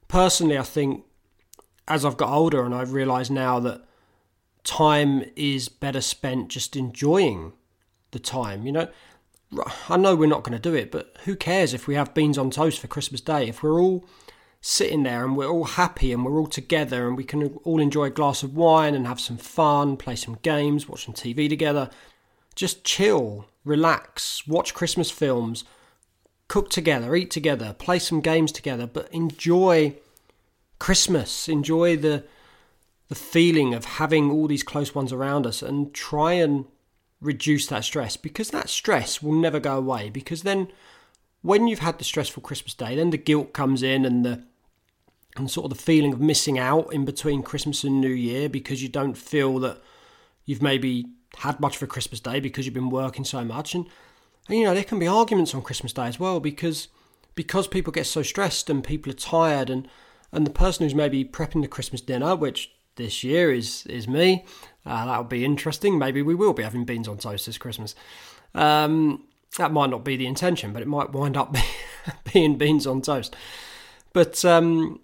personally, 0.10 0.58
I 0.58 0.64
think 0.64 1.06
as 1.88 2.04
I've 2.04 2.18
got 2.18 2.34
older 2.34 2.66
and 2.66 2.76
I've 2.76 2.92
realised 2.92 3.32
now 3.32 3.62
that 3.62 3.86
time 4.66 5.24
is 5.38 5.70
better 5.70 6.02
spent 6.02 6.50
just 6.50 6.76
enjoying 6.76 7.54
the 8.12 8.20
time, 8.20 8.66
you 8.66 8.72
know. 8.72 8.88
I 9.90 9.98
know 9.98 10.16
we're 10.16 10.30
not 10.30 10.44
going 10.44 10.60
to 10.60 10.70
do 10.70 10.76
it, 10.76 10.92
but 10.92 11.16
who 11.26 11.36
cares 11.36 11.74
if 11.74 11.88
we 11.88 11.96
have 11.96 12.14
beans 12.14 12.38
on 12.38 12.52
toast 12.52 12.80
for 12.80 12.88
Christmas 12.88 13.20
Day? 13.20 13.48
If 13.48 13.64
we're 13.64 13.82
all 13.82 14.06
sitting 14.62 15.04
there 15.04 15.26
and 15.26 15.36
we're 15.36 15.50
all 15.50 15.64
happy 15.64 16.12
and 16.12 16.24
we're 16.24 16.38
all 16.38 16.48
together 16.48 17.08
and 17.08 17.18
we 17.18 17.24
can 17.24 17.56
all 17.64 17.80
enjoy 17.80 18.06
a 18.06 18.12
glass 18.12 18.44
of 18.44 18.56
wine 18.56 18.94
and 18.94 19.08
have 19.08 19.20
some 19.20 19.38
fun, 19.38 19.98
play 19.98 20.16
some 20.16 20.38
games, 20.42 20.88
watch 20.88 21.06
some 21.06 21.14
TV 21.14 21.50
together. 21.50 21.90
Just 22.56 22.84
chill, 22.84 23.48
relax, 23.64 24.46
watch 24.48 24.74
Christmas 24.74 25.10
films, 25.10 25.64
cook 26.48 26.70
together, 26.70 27.16
eat 27.16 27.32
together, 27.32 27.74
play 27.74 28.00
some 28.00 28.22
games 28.22 28.52
together, 28.52 28.86
but 28.86 29.12
enjoy 29.14 29.96
Christmas, 30.78 31.48
enjoy 31.48 31.98
the 31.98 32.24
the 33.08 33.16
feeling 33.16 33.74
of 33.74 33.86
having 33.86 34.30
all 34.30 34.48
these 34.48 34.62
close 34.62 34.94
ones 34.94 35.12
around 35.12 35.48
us 35.48 35.64
and 35.64 35.96
try 35.96 36.34
and 36.34 36.66
reduce 37.22 37.68
that 37.68 37.84
stress 37.84 38.16
because 38.18 38.52
that 38.52 38.70
stress 38.70 39.22
will 39.22 39.34
never 39.34 39.60
go 39.60 39.78
away 39.78 40.10
because 40.10 40.44
then 40.44 40.70
when 41.42 41.68
you've 41.68 41.80
had 41.80 41.98
the 41.98 42.04
stressful 42.04 42.44
Christmas 42.44 42.74
day, 42.74 42.96
then 42.96 43.12
the 43.12 43.18
guilt 43.18 43.54
comes 43.54 43.84
in 43.84 44.06
and 44.06 44.26
the 44.26 44.44
and 45.36 45.50
sort 45.50 45.72
of 45.72 45.78
the 45.78 45.84
feeling 45.84 46.12
of 46.12 46.20
missing 46.20 46.60
out 46.60 46.92
in 46.94 47.06
between 47.06 47.44
Christmas 47.44 47.84
and 47.84 48.02
New 48.02 48.10
Year 48.10 48.50
because 48.50 48.82
you 48.82 48.90
don't 48.90 49.14
feel 49.14 49.60
that 49.60 49.82
you've 50.46 50.62
maybe 50.62 51.06
had 51.38 51.60
much 51.60 51.78
of 51.78 51.84
a 51.84 51.88
Christmas 51.88 52.20
day 52.20 52.40
because 52.40 52.66
you've 52.66 52.74
been 52.74 52.90
working 52.90 53.24
so 53.24 53.46
much. 53.46 53.76
And, 53.76 53.86
and 54.48 54.58
you 54.58 54.66
know 54.66 54.74
there 54.74 54.84
can 54.84 55.00
be 55.00 55.08
arguments 55.08 55.54
on 55.54 55.62
Christmas 55.62 55.94
Day 55.94 56.08
as 56.08 56.20
well 56.20 56.40
because 56.40 56.88
because 57.36 57.68
people 57.68 57.94
get 57.94 58.08
so 58.08 58.22
stressed 58.22 58.70
and 58.70 58.84
people 58.84 59.12
are 59.12 59.16
tired 59.16 59.70
and 59.70 59.88
and 60.32 60.46
the 60.46 60.52
person 60.52 60.84
who's 60.86 60.96
maybe 60.96 61.24
prepping 61.24 61.62
the 61.62 61.68
Christmas 61.68 62.02
dinner, 62.02 62.36
which 62.36 62.72
this 63.00 63.24
year 63.24 63.52
is 63.52 63.88
is 63.88 64.08
me, 64.08 64.46
uh, 64.86 65.06
that'll 65.08 65.24
be 65.24 65.44
interesting. 65.44 65.98
Maybe 65.98 66.22
we 66.22 66.36
will 66.36 66.54
be 66.54 66.64
having 66.64 66.86
beans 66.86 67.08
on 67.08 67.18
toast 67.18 67.48
this 67.48 67.58
Christmas. 67.58 67.96
Um, 68.54 69.26
that 69.58 69.72
might 69.72 69.90
not 69.90 70.06
be 70.06 70.16
the 70.16 70.28
intention, 70.28 70.74
but 70.74 70.84
it 70.84 70.88
might 70.88 71.12
wind 71.12 71.36
up 71.36 71.56
being 72.34 72.58
beans 72.58 72.86
on 72.86 73.02
toast. 73.02 73.36
But 74.14 74.46
um, 74.46 75.00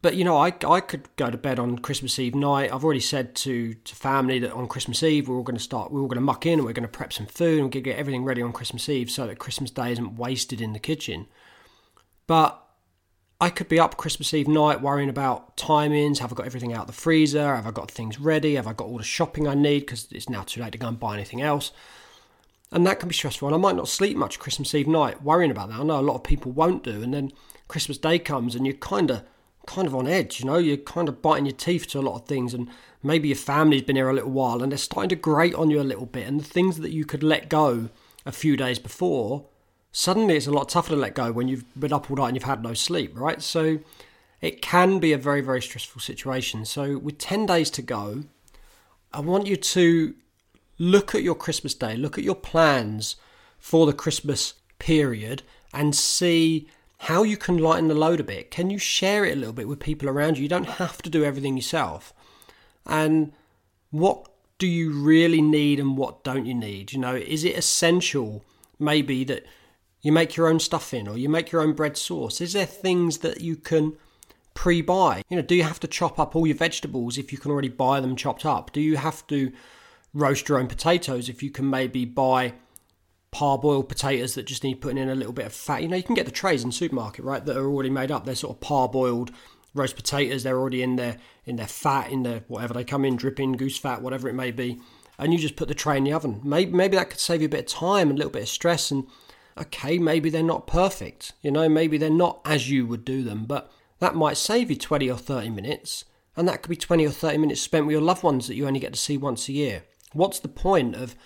but 0.00 0.14
you 0.14 0.24
know, 0.24 0.36
I 0.36 0.54
I 0.66 0.80
could 0.80 1.08
go 1.16 1.30
to 1.30 1.36
bed 1.36 1.58
on 1.58 1.78
Christmas 1.78 2.18
Eve 2.18 2.34
night. 2.34 2.72
I've 2.72 2.84
already 2.84 3.00
said 3.00 3.34
to 3.36 3.74
to 3.74 3.94
family 3.94 4.38
that 4.38 4.52
on 4.52 4.68
Christmas 4.68 5.02
Eve 5.02 5.28
we're 5.28 5.36
all 5.36 5.42
going 5.42 5.56
to 5.56 5.62
start. 5.62 5.92
We're 5.92 6.00
all 6.00 6.08
going 6.08 6.16
to 6.16 6.22
muck 6.22 6.46
in 6.46 6.54
and 6.54 6.64
we're 6.64 6.72
going 6.72 6.82
to 6.82 6.88
prep 6.88 7.12
some 7.12 7.26
food 7.26 7.60
and 7.60 7.70
get 7.70 7.86
everything 7.86 8.24
ready 8.24 8.42
on 8.42 8.52
Christmas 8.52 8.88
Eve 8.88 9.10
so 9.10 9.26
that 9.26 9.38
Christmas 9.38 9.70
Day 9.70 9.92
isn't 9.92 10.16
wasted 10.16 10.60
in 10.60 10.72
the 10.72 10.78
kitchen. 10.78 11.26
But 12.26 12.62
I 13.40 13.50
could 13.50 13.68
be 13.68 13.78
up 13.78 13.96
Christmas 13.96 14.34
Eve 14.34 14.48
night 14.48 14.80
worrying 14.80 15.08
about 15.08 15.56
timings. 15.56 16.18
Have 16.18 16.32
I 16.32 16.34
got 16.34 16.46
everything 16.46 16.72
out 16.72 16.88
the 16.88 16.92
freezer? 16.92 17.54
Have 17.54 17.68
I 17.68 17.70
got 17.70 17.88
things 17.88 18.18
ready? 18.18 18.56
Have 18.56 18.66
I 18.66 18.72
got 18.72 18.88
all 18.88 18.98
the 18.98 19.04
shopping 19.04 19.46
I 19.46 19.54
need? 19.54 19.80
Because 19.80 20.08
it's 20.10 20.28
now 20.28 20.42
too 20.42 20.60
late 20.60 20.72
to 20.72 20.78
go 20.78 20.88
and 20.88 20.98
buy 20.98 21.14
anything 21.14 21.40
else. 21.40 21.70
And 22.72 22.84
that 22.84 22.98
can 22.98 23.08
be 23.08 23.14
stressful. 23.14 23.46
And 23.46 23.54
I 23.54 23.58
might 23.58 23.76
not 23.76 23.88
sleep 23.88 24.16
much 24.16 24.40
Christmas 24.40 24.74
Eve 24.74 24.88
night 24.88 25.22
worrying 25.22 25.52
about 25.52 25.68
that. 25.68 25.78
I 25.78 25.84
know 25.84 26.00
a 26.00 26.02
lot 26.02 26.16
of 26.16 26.24
people 26.24 26.50
won't 26.50 26.82
do. 26.82 27.00
And 27.00 27.14
then 27.14 27.32
Christmas 27.68 27.96
Day 27.96 28.18
comes 28.18 28.56
and 28.56 28.66
you're 28.66 28.74
kind 28.74 29.10
of 29.10 29.22
kind 29.66 29.86
of 29.86 29.94
on 29.94 30.08
edge, 30.08 30.40
you 30.40 30.46
know, 30.46 30.56
you're 30.56 30.78
kind 30.78 31.10
of 31.10 31.20
biting 31.20 31.44
your 31.44 31.54
teeth 31.54 31.86
to 31.86 31.98
a 31.98 32.00
lot 32.00 32.14
of 32.14 32.26
things 32.26 32.54
and 32.54 32.70
maybe 33.02 33.28
your 33.28 33.36
family's 33.36 33.82
been 33.82 33.96
here 33.96 34.08
a 34.08 34.14
little 34.14 34.30
while 34.30 34.62
and 34.62 34.72
they're 34.72 34.78
starting 34.78 35.10
to 35.10 35.14
grate 35.14 35.54
on 35.54 35.68
you 35.68 35.78
a 35.78 35.82
little 35.82 36.06
bit 36.06 36.26
and 36.26 36.40
the 36.40 36.44
things 36.44 36.78
that 36.78 36.90
you 36.90 37.04
could 37.04 37.22
let 37.22 37.50
go 37.50 37.90
a 38.24 38.32
few 38.32 38.56
days 38.56 38.78
before, 38.78 39.44
suddenly 39.98 40.36
it's 40.36 40.46
a 40.46 40.52
lot 40.52 40.68
tougher 40.68 40.90
to 40.90 40.96
let 40.96 41.12
go 41.12 41.32
when 41.32 41.48
you've 41.48 41.64
been 41.78 41.92
up 41.92 42.08
all 42.08 42.16
night 42.16 42.28
and 42.28 42.36
you've 42.36 42.44
had 42.44 42.62
no 42.62 42.72
sleep, 42.72 43.18
right? 43.18 43.42
So 43.42 43.80
it 44.40 44.62
can 44.62 45.00
be 45.00 45.12
a 45.12 45.18
very, 45.18 45.40
very 45.40 45.60
stressful 45.60 46.00
situation. 46.00 46.64
So 46.66 46.98
with 46.98 47.18
10 47.18 47.46
days 47.46 47.68
to 47.70 47.82
go, 47.82 48.22
I 49.12 49.18
want 49.18 49.48
you 49.48 49.56
to 49.56 50.14
look 50.78 51.16
at 51.16 51.24
your 51.24 51.34
Christmas 51.34 51.74
day, 51.74 51.96
look 51.96 52.16
at 52.16 52.22
your 52.22 52.36
plans 52.36 53.16
for 53.58 53.86
the 53.86 53.92
Christmas 53.92 54.54
period 54.78 55.42
and 55.74 55.96
see 55.96 56.68
how 56.98 57.24
you 57.24 57.36
can 57.36 57.58
lighten 57.58 57.88
the 57.88 57.94
load 57.96 58.20
a 58.20 58.24
bit. 58.24 58.52
Can 58.52 58.70
you 58.70 58.78
share 58.78 59.24
it 59.24 59.32
a 59.32 59.40
little 59.40 59.52
bit 59.52 59.66
with 59.66 59.80
people 59.80 60.08
around 60.08 60.36
you? 60.36 60.44
You 60.44 60.48
don't 60.48 60.78
have 60.78 61.02
to 61.02 61.10
do 61.10 61.24
everything 61.24 61.56
yourself. 61.56 62.14
And 62.86 63.32
what 63.90 64.30
do 64.58 64.68
you 64.68 64.92
really 64.92 65.42
need 65.42 65.80
and 65.80 65.96
what 65.96 66.22
don't 66.22 66.46
you 66.46 66.54
need? 66.54 66.92
You 66.92 67.00
know, 67.00 67.16
is 67.16 67.42
it 67.42 67.58
essential 67.58 68.44
maybe 68.78 69.24
that 69.24 69.44
you 70.02 70.12
make 70.12 70.36
your 70.36 70.48
own 70.48 70.60
stuffing 70.60 71.08
or 71.08 71.18
you 71.18 71.28
make 71.28 71.50
your 71.50 71.62
own 71.62 71.72
bread 71.72 71.96
sauce? 71.96 72.40
Is 72.40 72.52
there 72.52 72.66
things 72.66 73.18
that 73.18 73.40
you 73.40 73.56
can 73.56 73.96
pre 74.54 74.82
buy? 74.82 75.22
You 75.28 75.36
know, 75.36 75.42
do 75.42 75.54
you 75.54 75.64
have 75.64 75.80
to 75.80 75.88
chop 75.88 76.18
up 76.18 76.36
all 76.36 76.46
your 76.46 76.56
vegetables 76.56 77.18
if 77.18 77.32
you 77.32 77.38
can 77.38 77.50
already 77.50 77.68
buy 77.68 78.00
them 78.00 78.16
chopped 78.16 78.46
up? 78.46 78.72
Do 78.72 78.80
you 78.80 78.96
have 78.96 79.26
to 79.28 79.52
roast 80.14 80.48
your 80.48 80.58
own 80.58 80.66
potatoes 80.66 81.28
if 81.28 81.42
you 81.42 81.50
can 81.50 81.68
maybe 81.68 82.04
buy 82.04 82.54
parboiled 83.32 83.88
potatoes 83.88 84.34
that 84.34 84.46
just 84.46 84.64
need 84.64 84.80
putting 84.80 84.98
in 84.98 85.08
a 85.08 85.14
little 85.14 85.32
bit 85.32 85.46
of 85.46 85.52
fat. 85.52 85.82
You 85.82 85.88
know, 85.88 85.96
you 85.96 86.02
can 86.02 86.14
get 86.14 86.26
the 86.26 86.32
trays 86.32 86.62
in 86.62 86.70
the 86.70 86.74
supermarket, 86.74 87.24
right, 87.24 87.44
that 87.44 87.56
are 87.56 87.66
already 87.66 87.90
made 87.90 88.10
up. 88.10 88.24
They're 88.24 88.34
sort 88.34 88.56
of 88.56 88.60
parboiled 88.60 89.30
roast 89.74 89.96
potatoes. 89.96 90.42
They're 90.42 90.58
already 90.58 90.82
in 90.82 90.96
their 90.96 91.18
in 91.44 91.56
their 91.56 91.66
fat, 91.66 92.10
in 92.10 92.22
their 92.22 92.42
whatever 92.48 92.74
they 92.74 92.84
come 92.84 93.04
in, 93.04 93.16
dripping 93.16 93.52
goose 93.52 93.78
fat, 93.78 94.02
whatever 94.02 94.28
it 94.28 94.34
may 94.34 94.50
be. 94.50 94.80
And 95.18 95.32
you 95.32 95.38
just 95.38 95.56
put 95.56 95.68
the 95.68 95.74
tray 95.74 95.96
in 95.96 96.04
the 96.04 96.12
oven. 96.12 96.40
Maybe 96.42 96.72
maybe 96.72 96.96
that 96.96 97.10
could 97.10 97.20
save 97.20 97.42
you 97.42 97.46
a 97.46 97.50
bit 97.50 97.60
of 97.60 97.66
time, 97.66 98.08
and 98.08 98.18
a 98.18 98.18
little 98.18 98.32
bit 98.32 98.42
of 98.42 98.48
stress. 98.48 98.90
And 98.90 99.06
okay, 99.60 99.98
maybe 99.98 100.30
they're 100.30 100.42
not 100.42 100.66
perfect. 100.66 101.32
You 101.42 101.50
know, 101.50 101.68
maybe 101.68 101.98
they're 101.98 102.10
not 102.10 102.40
as 102.44 102.70
you 102.70 102.86
would 102.86 103.04
do 103.04 103.22
them, 103.22 103.44
but 103.44 103.70
that 103.98 104.14
might 104.14 104.36
save 104.36 104.70
you 104.70 104.76
twenty 104.76 105.10
or 105.10 105.18
thirty 105.18 105.50
minutes. 105.50 106.04
And 106.38 106.46
that 106.46 106.62
could 106.62 106.70
be 106.70 106.76
20 106.76 107.04
or 107.04 107.10
30 107.10 107.36
minutes 107.38 107.60
spent 107.60 107.84
with 107.84 107.94
your 107.94 108.00
loved 108.00 108.22
ones 108.22 108.46
that 108.46 108.54
you 108.54 108.68
only 108.68 108.78
get 108.78 108.92
to 108.92 108.98
see 108.98 109.16
once 109.16 109.48
a 109.48 109.52
year. 109.52 109.82
What's 110.12 110.38
the 110.38 110.46
point 110.46 110.94
of 110.94 111.16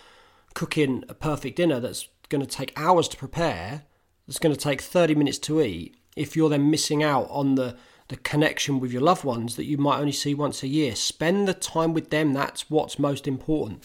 cooking 0.55 1.05
a 1.07 1.13
perfect 1.13 1.57
dinner 1.57 1.81
that's 1.81 2.09
going 2.31 2.41
to 2.41 2.47
take 2.47 2.73
hours 2.79 3.09
to 3.09 3.19
prepare, 3.19 3.83
that's 4.27 4.39
going 4.39 4.55
to 4.55 4.61
take 4.61 4.81
30 4.81 5.15
minutes 5.15 5.39
to 5.41 5.61
eat, 5.61 5.99
if 6.17 6.35
you're 6.35 6.49
then 6.49 6.71
missing 6.71 7.03
out 7.03 7.27
on 7.29 7.57
the, 7.57 7.77
the 8.09 8.17
connection 8.17 8.81
with 8.81 8.91
your 8.91 9.03
loved 9.03 9.23
ones 9.23 9.57
that 9.57 9.67
you 9.67 9.77
might 9.77 9.99
only 9.99 10.13
see 10.13 10.35
once 10.35 10.63
a 10.63 10.67
year. 10.67 10.97
Spend 10.97 11.47
the 11.47 11.53
time 11.53 11.93
with 11.93 12.09
them, 12.09 12.33
that's 12.33 12.71
what's 12.71 12.99
most 12.99 13.29
important. 13.29 13.85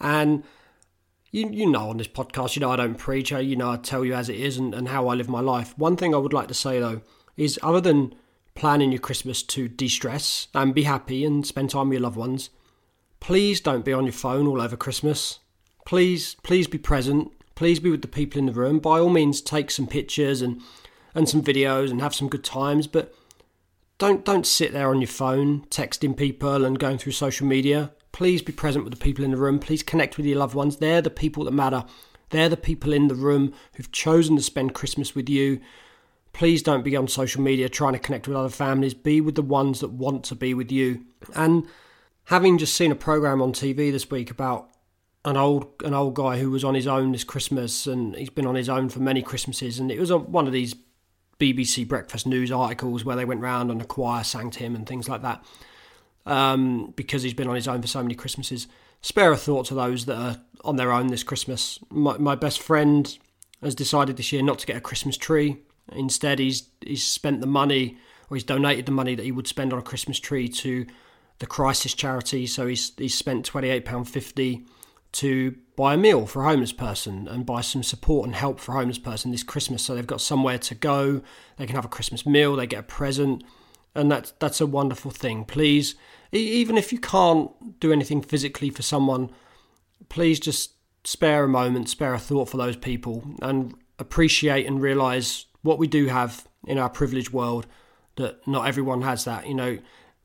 And 0.00 0.44
you, 1.30 1.48
you 1.50 1.70
know, 1.70 1.90
on 1.90 1.98
this 1.98 2.08
podcast, 2.08 2.56
you 2.56 2.60
know, 2.60 2.70
I 2.70 2.76
don't 2.76 2.98
preach, 2.98 3.30
you 3.30 3.56
know, 3.56 3.70
I 3.70 3.76
tell 3.76 4.04
you 4.04 4.14
as 4.14 4.28
it 4.28 4.36
is 4.36 4.56
and, 4.56 4.74
and 4.74 4.88
how 4.88 5.08
I 5.08 5.14
live 5.14 5.28
my 5.28 5.40
life. 5.40 5.76
One 5.78 5.96
thing 5.96 6.14
I 6.14 6.18
would 6.18 6.32
like 6.32 6.48
to 6.48 6.54
say 6.54 6.80
though 6.80 7.02
is 7.36 7.58
other 7.62 7.80
than 7.80 8.14
planning 8.54 8.92
your 8.92 9.00
Christmas 9.00 9.42
to 9.44 9.68
de 9.68 9.88
stress 9.88 10.48
and 10.54 10.74
be 10.74 10.82
happy 10.82 11.24
and 11.24 11.46
spend 11.46 11.70
time 11.70 11.88
with 11.88 11.96
your 11.96 12.02
loved 12.02 12.16
ones, 12.16 12.50
please 13.20 13.60
don't 13.60 13.84
be 13.84 13.92
on 13.92 14.04
your 14.04 14.12
phone 14.12 14.46
all 14.46 14.60
over 14.60 14.76
Christmas 14.76 15.38
please, 15.90 16.36
please 16.44 16.68
be 16.68 16.78
present. 16.78 17.32
Please 17.56 17.80
be 17.80 17.90
with 17.90 18.02
the 18.02 18.06
people 18.06 18.38
in 18.38 18.46
the 18.46 18.52
room. 18.52 18.78
By 18.78 19.00
all 19.00 19.10
means, 19.10 19.40
take 19.40 19.72
some 19.72 19.88
pictures 19.88 20.40
and 20.40 20.60
and 21.16 21.28
some 21.28 21.42
videos 21.42 21.90
and 21.90 22.00
have 22.00 22.14
some 22.14 22.28
good 22.28 22.44
times. 22.44 22.86
But 22.86 23.12
don't 23.98 24.24
don't 24.24 24.46
sit 24.46 24.72
there 24.72 24.88
on 24.88 25.00
your 25.00 25.08
phone 25.08 25.66
texting 25.66 26.16
people 26.16 26.64
and 26.64 26.78
going 26.78 26.98
through 26.98 27.12
social 27.12 27.44
media. 27.46 27.90
Please 28.12 28.42
be 28.42 28.52
present 28.52 28.84
with 28.84 28.92
the 28.92 29.00
people 29.00 29.24
in 29.24 29.30
the 29.30 29.36
room. 29.36 29.58
Please 29.58 29.82
connect 29.82 30.16
with 30.16 30.26
your 30.26 30.38
loved 30.38 30.54
ones. 30.54 30.76
They're 30.76 31.02
the 31.02 31.10
people 31.10 31.44
that 31.44 31.52
matter. 31.52 31.84
They're 32.30 32.48
the 32.48 32.56
people 32.56 32.92
in 32.92 33.08
the 33.08 33.14
room 33.14 33.52
who've 33.74 33.90
chosen 33.92 34.36
to 34.36 34.42
spend 34.42 34.74
Christmas 34.74 35.14
with 35.14 35.28
you. 35.28 35.60
Please 36.32 36.62
don't 36.62 36.84
be 36.84 36.96
on 36.96 37.08
social 37.08 37.42
media 37.42 37.68
trying 37.68 37.92
to 37.92 37.98
connect 37.98 38.28
with 38.28 38.36
other 38.36 38.48
families. 38.48 38.94
Be 38.94 39.20
with 39.20 39.34
the 39.34 39.42
ones 39.42 39.80
that 39.80 39.90
want 39.90 40.24
to 40.24 40.34
be 40.34 40.54
with 40.54 40.70
you. 40.70 41.04
And 41.34 41.66
having 42.24 42.58
just 42.58 42.74
seen 42.74 42.92
a 42.92 42.96
program 42.96 43.42
on 43.42 43.52
TV 43.52 43.90
this 43.90 44.10
week 44.10 44.30
about 44.30 44.68
an 45.24 45.36
old 45.36 45.66
an 45.84 45.92
old 45.92 46.14
guy 46.14 46.38
who 46.38 46.50
was 46.50 46.64
on 46.64 46.74
his 46.74 46.86
own 46.86 47.12
this 47.12 47.24
Christmas, 47.24 47.86
and 47.86 48.14
he's 48.16 48.30
been 48.30 48.46
on 48.46 48.54
his 48.54 48.68
own 48.68 48.88
for 48.88 49.00
many 49.00 49.22
Christmases. 49.22 49.78
And 49.78 49.90
it 49.90 49.98
was 49.98 50.12
one 50.12 50.46
of 50.46 50.52
these 50.52 50.74
BBC 51.38 51.88
Breakfast 51.88 52.26
News 52.26 52.52
articles 52.52 53.04
where 53.04 53.16
they 53.16 53.24
went 53.24 53.40
round 53.40 53.70
and 53.70 53.82
a 53.82 53.86
choir 53.86 54.22
sang 54.22 54.50
to 54.50 54.60
him 54.60 54.74
and 54.74 54.86
things 54.86 55.08
like 55.08 55.22
that. 55.22 55.44
Um, 56.26 56.92
because 56.96 57.22
he's 57.22 57.34
been 57.34 57.48
on 57.48 57.56
his 57.56 57.66
own 57.66 57.80
for 57.80 57.88
so 57.88 58.02
many 58.02 58.14
Christmases. 58.14 58.68
Spare 59.00 59.32
a 59.32 59.36
thought 59.36 59.66
to 59.66 59.74
those 59.74 60.04
that 60.04 60.16
are 60.16 60.36
on 60.62 60.76
their 60.76 60.92
own 60.92 61.06
this 61.06 61.22
Christmas. 61.22 61.78
My, 61.88 62.18
my 62.18 62.34
best 62.34 62.60
friend 62.60 63.18
has 63.62 63.74
decided 63.74 64.16
this 64.16 64.30
year 64.30 64.42
not 64.42 64.58
to 64.58 64.66
get 64.66 64.76
a 64.76 64.80
Christmas 64.82 65.16
tree. 65.16 65.56
Instead, 65.92 66.38
he's 66.38 66.68
he's 66.86 67.04
spent 67.04 67.40
the 67.40 67.46
money 67.46 67.96
or 68.28 68.36
he's 68.36 68.44
donated 68.44 68.84
the 68.84 68.92
money 68.92 69.14
that 69.14 69.24
he 69.24 69.32
would 69.32 69.48
spend 69.48 69.72
on 69.72 69.78
a 69.78 69.82
Christmas 69.82 70.20
tree 70.20 70.46
to 70.48 70.86
the 71.38 71.46
Crisis 71.46 71.94
charity. 71.94 72.46
So 72.46 72.66
he's 72.66 72.92
he's 72.98 73.16
spent 73.16 73.46
twenty 73.46 73.70
eight 73.70 73.86
pound 73.86 74.08
fifty 74.08 74.66
to 75.12 75.56
buy 75.74 75.94
a 75.94 75.96
meal 75.96 76.26
for 76.26 76.42
a 76.42 76.48
homeless 76.48 76.72
person 76.72 77.26
and 77.28 77.46
buy 77.46 77.62
some 77.62 77.82
support 77.82 78.26
and 78.26 78.36
help 78.36 78.60
for 78.60 78.72
a 78.72 78.76
homeless 78.76 78.98
person 78.98 79.30
this 79.32 79.42
Christmas. 79.42 79.82
So 79.82 79.94
they've 79.94 80.06
got 80.06 80.20
somewhere 80.20 80.58
to 80.58 80.74
go, 80.74 81.22
they 81.56 81.66
can 81.66 81.74
have 81.74 81.86
a 81.86 81.88
Christmas 81.88 82.24
meal, 82.26 82.54
they 82.54 82.66
get 82.66 82.80
a 82.80 82.84
present, 82.84 83.42
and 83.94 84.10
that's 84.10 84.32
that's 84.38 84.60
a 84.60 84.66
wonderful 84.66 85.10
thing. 85.10 85.44
Please, 85.44 85.94
even 86.32 86.76
if 86.76 86.92
you 86.92 86.98
can't 86.98 87.80
do 87.80 87.92
anything 87.92 88.22
physically 88.22 88.70
for 88.70 88.82
someone, 88.82 89.30
please 90.08 90.38
just 90.40 90.72
spare 91.04 91.44
a 91.44 91.48
moment, 91.48 91.88
spare 91.88 92.14
a 92.14 92.18
thought 92.18 92.48
for 92.48 92.56
those 92.56 92.76
people, 92.76 93.24
and 93.42 93.74
appreciate 93.98 94.66
and 94.66 94.82
realize 94.82 95.46
what 95.62 95.78
we 95.78 95.86
do 95.86 96.06
have 96.06 96.46
in 96.66 96.78
our 96.78 96.88
privileged 96.88 97.32
world. 97.32 97.66
That 98.16 98.46
not 98.46 98.66
everyone 98.66 99.02
has 99.02 99.24
that. 99.24 99.46
You 99.46 99.54
know, 99.54 99.78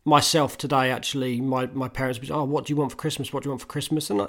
myself 0.03 0.57
today 0.57 0.91
actually, 0.91 1.41
my 1.41 1.67
my 1.67 1.87
parents 1.87 2.19
was, 2.19 2.31
oh, 2.31 2.43
what 2.43 2.65
do 2.65 2.73
you 2.73 2.77
want 2.77 2.91
for 2.91 2.97
Christmas? 2.97 3.33
What 3.33 3.43
do 3.43 3.47
you 3.47 3.51
want 3.51 3.61
for 3.61 3.67
Christmas? 3.67 4.09
And 4.09 4.21
I, 4.21 4.27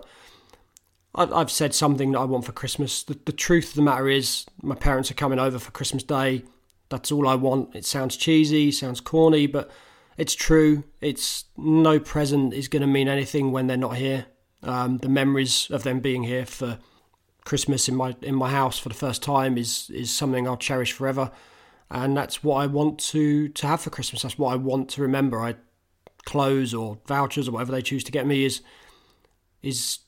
I've 1.14 1.50
said 1.50 1.74
something 1.74 2.12
that 2.12 2.18
I 2.18 2.24
want 2.24 2.44
for 2.44 2.52
Christmas. 2.52 3.02
The, 3.02 3.18
the 3.24 3.32
truth 3.32 3.70
of 3.70 3.74
the 3.74 3.82
matter 3.82 4.08
is, 4.08 4.46
my 4.62 4.74
parents 4.74 5.10
are 5.10 5.14
coming 5.14 5.38
over 5.38 5.58
for 5.58 5.70
Christmas 5.70 6.02
Day. 6.02 6.44
That's 6.88 7.10
all 7.10 7.26
I 7.26 7.34
want. 7.34 7.74
It 7.74 7.84
sounds 7.84 8.16
cheesy, 8.16 8.70
sounds 8.70 9.00
corny, 9.00 9.46
but 9.46 9.70
it's 10.16 10.34
true. 10.34 10.84
It's 11.00 11.44
no 11.56 11.98
present 11.98 12.54
is 12.54 12.68
going 12.68 12.82
to 12.82 12.86
mean 12.86 13.08
anything 13.08 13.52
when 13.52 13.66
they're 13.66 13.76
not 13.76 13.96
here. 13.96 14.26
Um, 14.62 14.98
the 14.98 15.08
memories 15.08 15.68
of 15.70 15.82
them 15.82 16.00
being 16.00 16.22
here 16.24 16.46
for 16.46 16.78
Christmas 17.44 17.88
in 17.88 17.94
my 17.94 18.16
in 18.22 18.34
my 18.34 18.50
house 18.50 18.78
for 18.78 18.88
the 18.88 18.94
first 18.94 19.22
time 19.22 19.56
is 19.56 19.90
is 19.90 20.10
something 20.10 20.46
I'll 20.46 20.56
cherish 20.56 20.92
forever, 20.92 21.30
and 21.90 22.16
that's 22.16 22.42
what 22.42 22.56
I 22.56 22.66
want 22.66 22.98
to 23.10 23.48
to 23.48 23.66
have 23.66 23.80
for 23.80 23.90
Christmas. 23.90 24.22
That's 24.22 24.38
what 24.38 24.52
I 24.52 24.56
want 24.56 24.88
to 24.90 25.02
remember. 25.02 25.40
I 25.40 25.54
clothes 26.24 26.74
or 26.74 26.98
vouchers 27.06 27.48
or 27.48 27.52
whatever 27.52 27.72
they 27.72 27.82
choose 27.82 28.04
to 28.04 28.12
get 28.12 28.26
me 28.26 28.44
is 28.44 28.60
is 29.62 30.00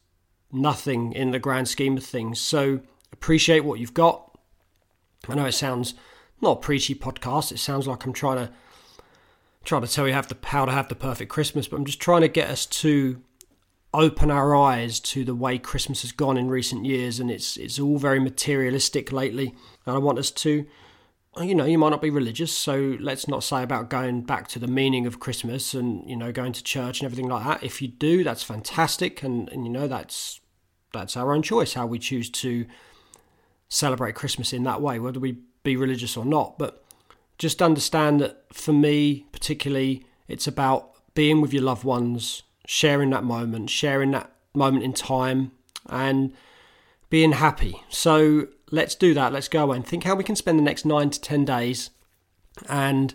nothing 0.53 1.13
in 1.13 1.31
the 1.31 1.39
grand 1.39 1.69
scheme 1.69 1.97
of 1.97 2.05
things. 2.05 2.41
So 2.41 2.81
appreciate 3.13 3.61
what 3.65 3.79
you've 3.79 3.95
got. 3.95 4.37
I 5.29 5.35
know 5.35 5.47
it 5.47 5.53
sounds 5.53 5.95
not 6.41 6.59
a 6.59 6.61
preachy 6.61 6.95
podcast. 6.95 7.53
It 7.53 7.59
sounds 7.59 7.87
like 7.87 8.05
I'm 8.05 8.13
trying 8.13 8.47
to 8.47 8.53
trying 9.65 9.83
to 9.83 9.89
tell 9.89 10.07
you 10.07 10.15
how 10.15 10.23
to, 10.23 10.37
how 10.45 10.65
to 10.65 10.73
have 10.73 10.89
the 10.89 10.95
perfect 10.95 11.31
Christmas, 11.31 11.69
but 11.69 11.77
I'm 11.77 11.85
just 11.85 12.01
trying 12.01 12.23
to 12.23 12.29
get 12.29 12.49
us 12.49 12.65
to 12.65 13.21
open 13.93 14.31
our 14.31 14.55
eyes 14.55 15.01
to 15.01 15.25
the 15.25 15.35
way 15.35 15.59
Christmas 15.59 16.03
has 16.03 16.13
gone 16.13 16.37
in 16.37 16.49
recent 16.49 16.85
years, 16.85 17.21
and 17.21 17.31
it's 17.31 17.57
it's 17.57 17.79
all 17.79 17.99
very 17.99 18.21
materialistic 18.21 19.13
lately. 19.13 19.55
And 19.87 19.95
I 19.95 19.99
want 19.99 20.19
us 20.19 20.31
to, 20.31 20.67
you 21.41 21.55
know, 21.55 21.65
you 21.65 21.79
might 21.79 21.91
not 21.91 22.03
be 22.03 22.11
religious, 22.11 22.53
so 22.53 22.97
let's 23.01 23.29
not 23.29 23.45
say 23.45 23.63
about 23.63 23.91
going 23.91 24.23
back 24.23 24.49
to 24.49 24.59
the 24.59 24.67
meaning 24.67 25.07
of 25.07 25.21
Christmas 25.21 25.75
and 25.75 26.09
you 26.09 26.17
know 26.17 26.33
going 26.33 26.53
to 26.53 26.63
church 26.63 27.01
and 27.01 27.07
everything 27.07 27.29
like 27.29 27.45
that. 27.45 27.63
If 27.63 27.83
you 27.83 27.89
do, 27.89 28.25
that's 28.25 28.43
fantastic, 28.43 29.23
and, 29.23 29.49
and 29.51 29.65
you 29.65 29.71
know 29.71 29.89
that's 29.89 30.41
that's 30.93 31.17
our 31.17 31.35
own 31.35 31.43
choice 31.43 31.75
how 31.75 31.87
we 31.87 31.99
choose 31.99 32.31
to 32.31 32.67
celebrate 33.69 34.15
Christmas 34.15 34.53
in 34.53 34.63
that 34.65 34.81
way, 34.81 34.99
whether 34.99 35.21
we 35.21 35.39
be 35.69 35.77
religious 35.77 36.17
or 36.17 36.25
not. 36.25 36.59
But 36.59 36.83
just 37.39 37.63
understand 37.63 38.21
that 38.21 38.45
for 38.53 38.73
me, 38.73 39.27
particularly, 39.33 40.05
it's 40.27 40.47
about 40.47 40.91
being 41.15 41.41
with 41.41 41.53
your 41.53 41.63
loved 41.63 41.85
ones, 41.85 42.43
sharing 42.67 43.11
that 43.11 43.25
moment, 43.25 43.71
sharing 43.71 44.11
that 44.13 44.31
moment 44.55 44.85
in 44.85 44.93
time, 44.93 45.53
and 45.89 46.33
being 47.11 47.33
happy. 47.33 47.83
So 47.89 48.49
let's 48.71 48.95
do 48.95 49.15
that. 49.15 49.33
Let's 49.33 49.49
go 49.49 49.73
and 49.73 49.87
think 49.87 50.05
how 50.05 50.15
we 50.15 50.25
can 50.25 50.37
spend 50.37 50.59
the 50.59 50.63
next 50.63 50.85
nine 50.85 51.11
to 51.11 51.21
10 51.21 51.45
days 51.45 51.91
and 52.69 53.15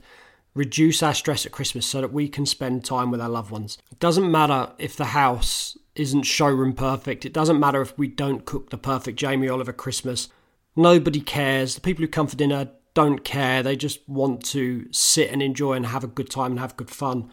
reduce 0.56 1.02
our 1.02 1.14
stress 1.14 1.46
at 1.46 1.52
Christmas 1.52 1.86
so 1.86 2.02
that 2.02 2.14
we 2.14 2.28
can 2.28 2.46
spend 2.46 2.86
time 2.86 3.12
with 3.12 3.22
our 3.22 3.30
loved 3.30 3.52
ones. 3.52 3.78
It 3.92 4.00
doesn't 4.00 4.32
matter 4.32 4.72
if 4.78 4.96
the 4.96 5.06
house 5.06 5.78
isn't 5.96 6.24
showroom 6.24 6.74
perfect, 6.74 7.26
it 7.26 7.34
doesn't 7.34 7.60
matter 7.60 7.82
if 7.82 7.98
we 7.98 8.08
don't 8.08 8.46
cook 8.46 8.70
the 8.70 8.78
perfect 8.78 9.18
Jamie 9.18 9.50
Oliver 9.50 9.74
Christmas. 9.74 10.30
Nobody 10.76 11.22
cares. 11.22 11.76
The 11.76 11.82
people 11.82 12.04
who 12.04 12.08
come 12.08 12.28
for 12.28 12.36
dinner 12.36 12.70
don't 12.94 13.24
care. 13.24 13.64
They 13.64 13.76
just 13.76 14.08
want 14.08 14.44
to 14.46 14.88
sit 14.92 15.32
and 15.32 15.42
enjoy 15.42 15.74
and 15.74 15.88
have 15.88 16.04
a 16.04 16.08
good 16.08 16.30
time 16.30 16.52
and 16.52 16.60
have 16.60 16.78
good 16.78 16.90
fun. 16.90 17.32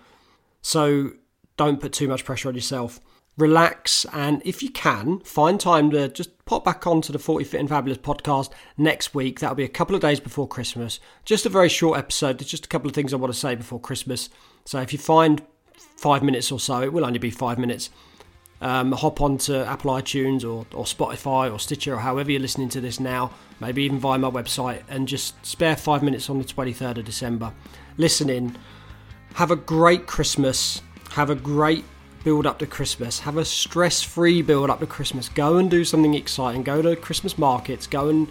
So 0.63 1.13
don't 1.57 1.81
put 1.81 1.93
too 1.93 2.09
much 2.09 2.25
pressure 2.25 2.49
on 2.49 2.55
yourself. 2.55 3.01
Relax 3.37 4.05
and 4.13 4.43
if 4.45 4.63
you 4.63 4.71
can, 4.71 5.21
find 5.21 5.59
time 5.59 5.91
to 5.93 6.09
just 6.09 6.45
pop 6.45 6.65
back 6.65 6.87
onto 6.87 7.13
the 7.13 7.19
40 7.19 7.45
Fit 7.45 7.61
and 7.61 7.69
Fabulous 7.69 7.99
podcast 7.99 8.51
next 8.77 9.15
week. 9.15 9.41
That'll 9.41 9.55
be 9.55 9.65
a 9.65 9.69
couple 9.69 9.95
of 9.95 10.03
days 10.03 10.21
before 10.21 10.49
Christmas. 10.49 11.01
Just 11.25 11.47
a 11.47 11.51
very 11.51 11.69
short 11.69 11.99
episode. 11.99 12.39
There's 12.39 12.51
just 12.51 12.67
a 12.67 12.69
couple 12.69 12.89
of 12.89 12.95
things 12.95 13.15
I 13.15 13.17
want 13.17 13.33
to 13.33 13.39
say 13.39 13.55
before 13.55 13.81
Christmas. 13.81 14.29
So 14.67 14.81
if 14.81 14.93
you 14.93 14.99
find 14.99 15.43
five 15.97 16.23
minutes 16.23 16.53
or 16.53 16.61
so, 16.61 16.83
it 16.83 16.93
will 16.93 17.05
only 17.05 17.19
be 17.19 17.31
five 17.31 17.59
minutes 17.59 17.89
um, 18.61 18.93
hop 18.93 19.21
onto 19.21 19.55
Apple 19.55 19.93
iTunes 19.93 20.43
or, 20.43 20.67
or 20.77 20.85
Spotify 20.85 21.53
or 21.53 21.59
Stitcher 21.59 21.95
or 21.95 21.99
however 21.99 22.31
you're 22.31 22.41
listening 22.41 22.69
to 22.71 22.81
this 22.81 23.01
now, 23.01 23.33
maybe 23.59 23.83
even 23.85 23.99
via 23.99 24.19
my 24.19 24.31
website, 24.31 24.83
and 24.89 25.09
just 25.09 25.35
spare 25.45 25.77
five 25.77 26.03
minutes 26.03 26.29
on 26.29 26.39
the 26.39 26.45
23rd 26.45 26.99
of 26.99 27.05
December. 27.05 27.53
Listen 27.97 28.29
in. 28.29 28.57
Have 29.35 29.51
a 29.51 29.57
great 29.57 30.07
Christmas. 30.07 30.83
Have 31.11 31.31
a 31.31 31.35
great 31.35 31.85
build 32.25 32.47
up 32.47 32.59
to 32.59 32.67
Christmas. 32.67 33.19
Have 33.21 33.39
a 33.39 33.45
stress 33.45 34.03
free 34.03 34.43
build 34.43 34.69
up 34.69 34.81
to 34.81 34.87
Christmas. 34.87 35.29
Go 35.29 35.57
and 35.57 35.71
do 35.71 35.85
something 35.85 36.15
exciting. 36.15 36.63
Go 36.63 36.83
to 36.83 36.97
Christmas 36.97 37.39
markets. 37.39 37.87
Go 37.87 38.09
and 38.09 38.29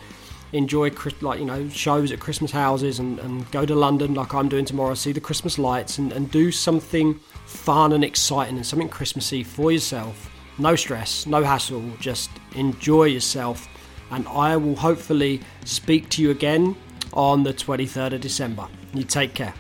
enjoy 0.52 0.92
like 1.22 1.40
you 1.40 1.46
know 1.46 1.70
shows 1.70 2.12
at 2.12 2.20
Christmas 2.20 2.50
houses 2.50 2.98
and, 2.98 3.20
and 3.20 3.50
go 3.52 3.68
to 3.68 3.76
London 3.76 4.14
like 4.14 4.34
I'm 4.34 4.50
doing 4.50 4.66
tomorrow. 4.66 4.94
See 4.94 5.12
the 5.12 5.22
Christmas 5.22 5.58
lights 5.58 5.98
and, 5.98 6.12
and 6.12 6.30
do 6.30 6.52
something 6.52 7.20
fun 7.50 7.92
and 7.94 8.04
exciting 8.04 8.56
and 8.56 8.66
something 8.66 8.90
Christmassy 8.90 9.44
for 9.44 9.72
yourself. 9.72 10.30
No 10.58 10.76
stress, 10.76 11.26
no 11.26 11.44
hassle, 11.44 11.84
just 12.00 12.30
enjoy 12.56 13.06
yourself. 13.06 13.68
And 14.12 14.28
I 14.28 14.56
will 14.58 14.76
hopefully 14.76 15.42
speak 15.66 16.10
to 16.10 16.22
you 16.22 16.32
again 16.32 16.76
on 17.14 17.44
the 17.44 17.54
23rd 17.54 18.14
of 18.14 18.22
December. 18.22 18.68
You 18.94 19.04
take 19.04 19.34
care. 19.34 19.54